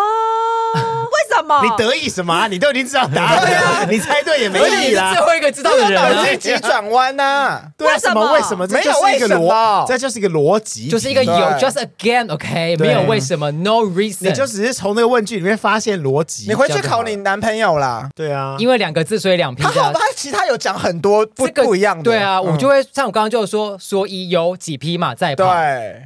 [0.73, 1.00] 为
[1.35, 1.61] 什么？
[1.63, 2.47] 你得意什么啊？
[2.51, 3.41] 你都已经知道答案
[3.85, 5.21] 了，你猜对也没意义啦最。
[5.21, 7.61] 后一个知道的人脑啊筋急转弯 呐。
[7.77, 8.33] 对啊，为什么？
[8.33, 8.67] 为什么？
[8.67, 16.45] 这没有就是一个为什么逻，这就是一个逻辑，就是一个有，just again，OK，、对没有为什么，no reason，你就只是从那个问句里面发现逻辑。
[16.47, 18.09] 你回去考你男朋友啦。
[18.15, 22.03] 对啊，因为两个字，所以两匹加他其他有讲很多不这个不一样的。
[22.03, 25.45] 对啊，我嗯就会像我刚刚就说，说一有几匹马在跑。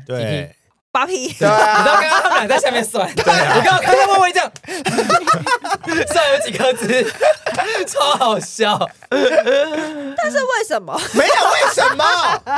[0.07, 0.55] 对几匹对，
[0.91, 1.33] 八匹。
[1.33, 4.51] 对 啊你知道刚刚他们俩在下面算，我刚刚看到微微这样，
[6.11, 7.05] 算有几个字，
[7.87, 8.89] 超好笑。
[9.09, 10.99] 但是为什么？
[11.13, 12.03] 没有为什么？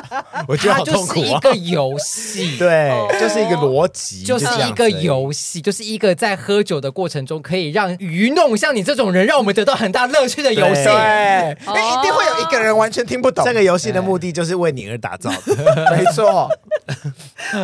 [0.47, 1.25] 我觉得它就好痛苦啊。
[1.25, 2.57] 是一个游戏。
[2.57, 10.83] 对哦，就是一个逻辑，就是这样一个子而已游戏，就是一个在喝酒的过程中可以让愚弄像你这种人，让我们得到很大乐趣的游戏。
[10.85, 13.43] 对，因为一定会有一个人完全听不懂。
[13.45, 15.95] 这个游戏的目的就是为你而打造的。
[15.95, 16.49] 没错，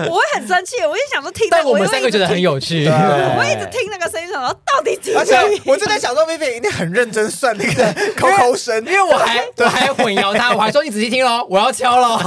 [0.10, 2.86] 我会很生气，我一想说听到，但我们三个觉得很有趣。
[2.86, 5.36] 对我一直听那个声音，想说到底几而且？
[5.66, 12.20] 我就在想说，Vivi 一定很认真算那个 口口声，因为我还 我还混淆他，我还说你仔细听喽，我要敲喽。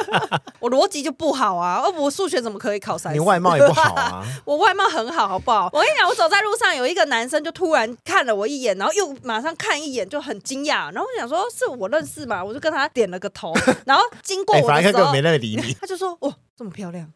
[0.60, 3.18] 我逻辑就不好啊，而我数学怎么可以考三十？
[3.18, 5.68] 你外貌也不好啊，我外貌很好，好不好？
[5.72, 10.92] 我跟你讲，我走在路上，有一个男生就突然看了我一眼，然后又马上看一眼，就很惊讶。
[10.92, 12.42] 然后我想说，是我认识嘛？
[12.42, 13.54] 我就跟他点了个头。
[13.84, 15.76] 然后经过哎，我的时候没，那么理你。
[15.80, 17.10] 他就说：“哇，这么漂亮。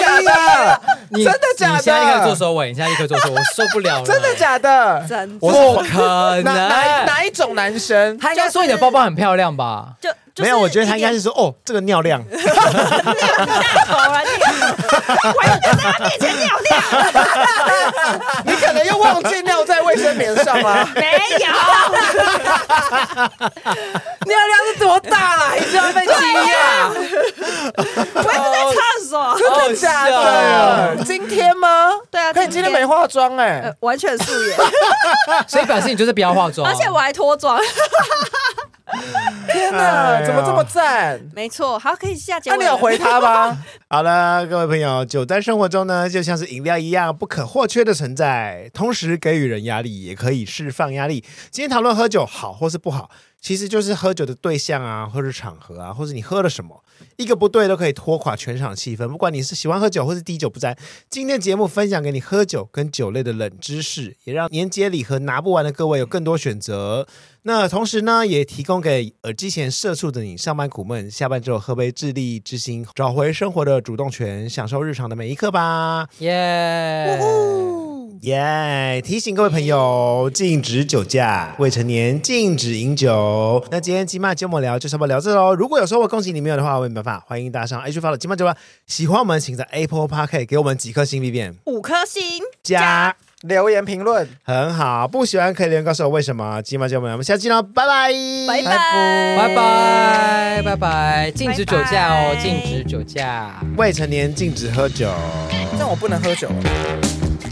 [0.00, 0.80] 假的，
[1.10, 4.04] 你真的假的你现在立刻做收尾，你现在立刻做收尾，我受不了了。
[4.04, 5.04] 真的假的？
[5.08, 5.48] 真的不
[5.82, 7.06] 可能哪能。
[7.06, 8.16] 哪一种男生？
[8.18, 9.88] 他应该说你的包包很漂亮吧？
[10.00, 12.32] 就”就没有，我觉得他应该是是说，哦，这个尿量， 大
[13.86, 14.20] 头啊！
[14.22, 14.28] 你，
[15.28, 16.70] 我又在他面前尿尿，
[18.44, 20.88] 你可能又忘记尿在卫生棉上了。
[20.96, 21.46] 没有。
[24.24, 25.52] 尿量是多大啦？
[25.58, 26.88] 你就要被惊讶？
[28.14, 29.12] 我一直在厕所。
[29.38, 30.96] 真的假的？
[31.04, 31.92] 今天吗？
[32.10, 34.56] 对啊，可你今天没化妆哎呃，完全素颜，
[35.46, 37.60] 所以表示你就是不要化妆，而且我还脱妆。
[39.72, 41.20] 天哎哪，呦怎么这么赞？
[41.34, 42.70] 没错，好，可以下结那尾了。
[42.70, 43.64] 你有回他吗？
[43.88, 51.24] 好了，各位朋友，酒在生活中呢，就像是饮料一样不可或缺的存在，同时给予人压力，也可以释放压力。
[51.50, 53.10] 今天讨论喝酒好或是不好，
[53.40, 56.82] 其实就是喝酒的对象啊，或是场合啊，或是你喝了什么，
[57.16, 59.06] 一个不对都可以拖垮全场气氛。
[59.08, 60.76] 不管你是喜欢喝酒或是滴酒不沾，
[61.10, 67.06] 今天节目分享给你喝酒跟酒类的冷知识，也让年节礼盒拿不完的各位有更多选择。
[67.44, 76.06] 那同时呢，也提供给耳机前社畜的你，上班苦闷，下班之后喝杯智利之心，找回生活的主动权，享受日常的每一刻吧。
[76.20, 77.18] 耶！
[78.20, 83.64] 耶、提醒各位朋友，禁止酒驾，未成年禁止饮酒。
[83.72, 85.52] 那今天金马节目聊就差不多聊这喽。
[85.52, 87.24] 如果有收获，恭喜你；没有的话，我也没办法。
[87.26, 88.56] 欢迎大家上 IG 发的金马酒吧。
[88.86, 92.22] 喜欢我们，请在 Apple Podcast 给我们几颗星币变五颗星，
[92.62, 93.16] 加。
[93.42, 96.62] 留言评论，很好，不喜欢可以留言告诉我为什么。
[96.62, 98.12] 今晚节目，我们下期见喽，拜拜，
[98.46, 98.72] 拜拜
[99.36, 103.50] 拜拜拜拜，禁止酒驾哦，拜拜禁止酒驾。
[103.76, 105.12] 未成年禁止喝酒。
[105.76, 106.48] 但我不能喝酒。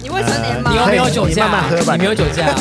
[0.00, 0.70] 你未成年吗？
[0.70, 1.48] 你有没有酒你驾？
[1.48, 2.46] 慢慢喝吧你没有酒驾。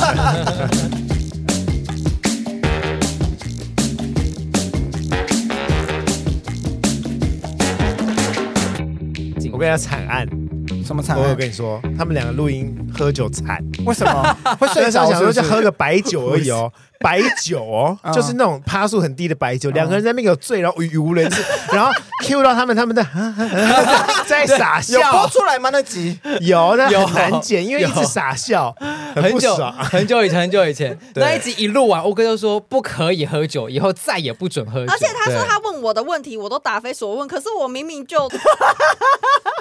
[9.51, 10.25] 我跟你讲惨案，
[10.89, 11.35] 什么惨我有案？
[11.35, 15.33] 跟你说，他们两个录音喝酒惨，为什么 会睡着是不是？
[15.33, 21.91] 说就喝个白酒而已哦，白酒哦，嗯 就是那种趴数很低的白酒，两个人在那边有醉，然后语无伦次，然后
[22.23, 23.03] Q 到他们，他们在
[24.27, 25.69] 在傻有播，出来吗？
[25.71, 28.75] 那集有，但有很难剪，因为一直傻笑，
[29.15, 29.55] 很久。
[29.89, 34.91] 很久以前，很久以前 那一集一录完，欧哥就说不可以喝酒，以后再也不准喝酒。
[34.91, 38.29] 而且他说他问我的问题，我都答非所问，可是我明明就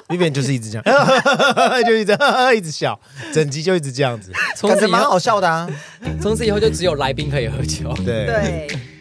[0.08, 0.84] Vivian 就是一直这样，
[1.84, 2.16] 就一直
[2.56, 2.98] 一直笑，
[3.32, 4.32] 整集就一直这样子。
[4.56, 5.68] 从此以后，感觉蛮好笑的啊。
[6.20, 7.92] 从此以后就只有来宾可以喝酒。
[8.04, 8.68] 对，对。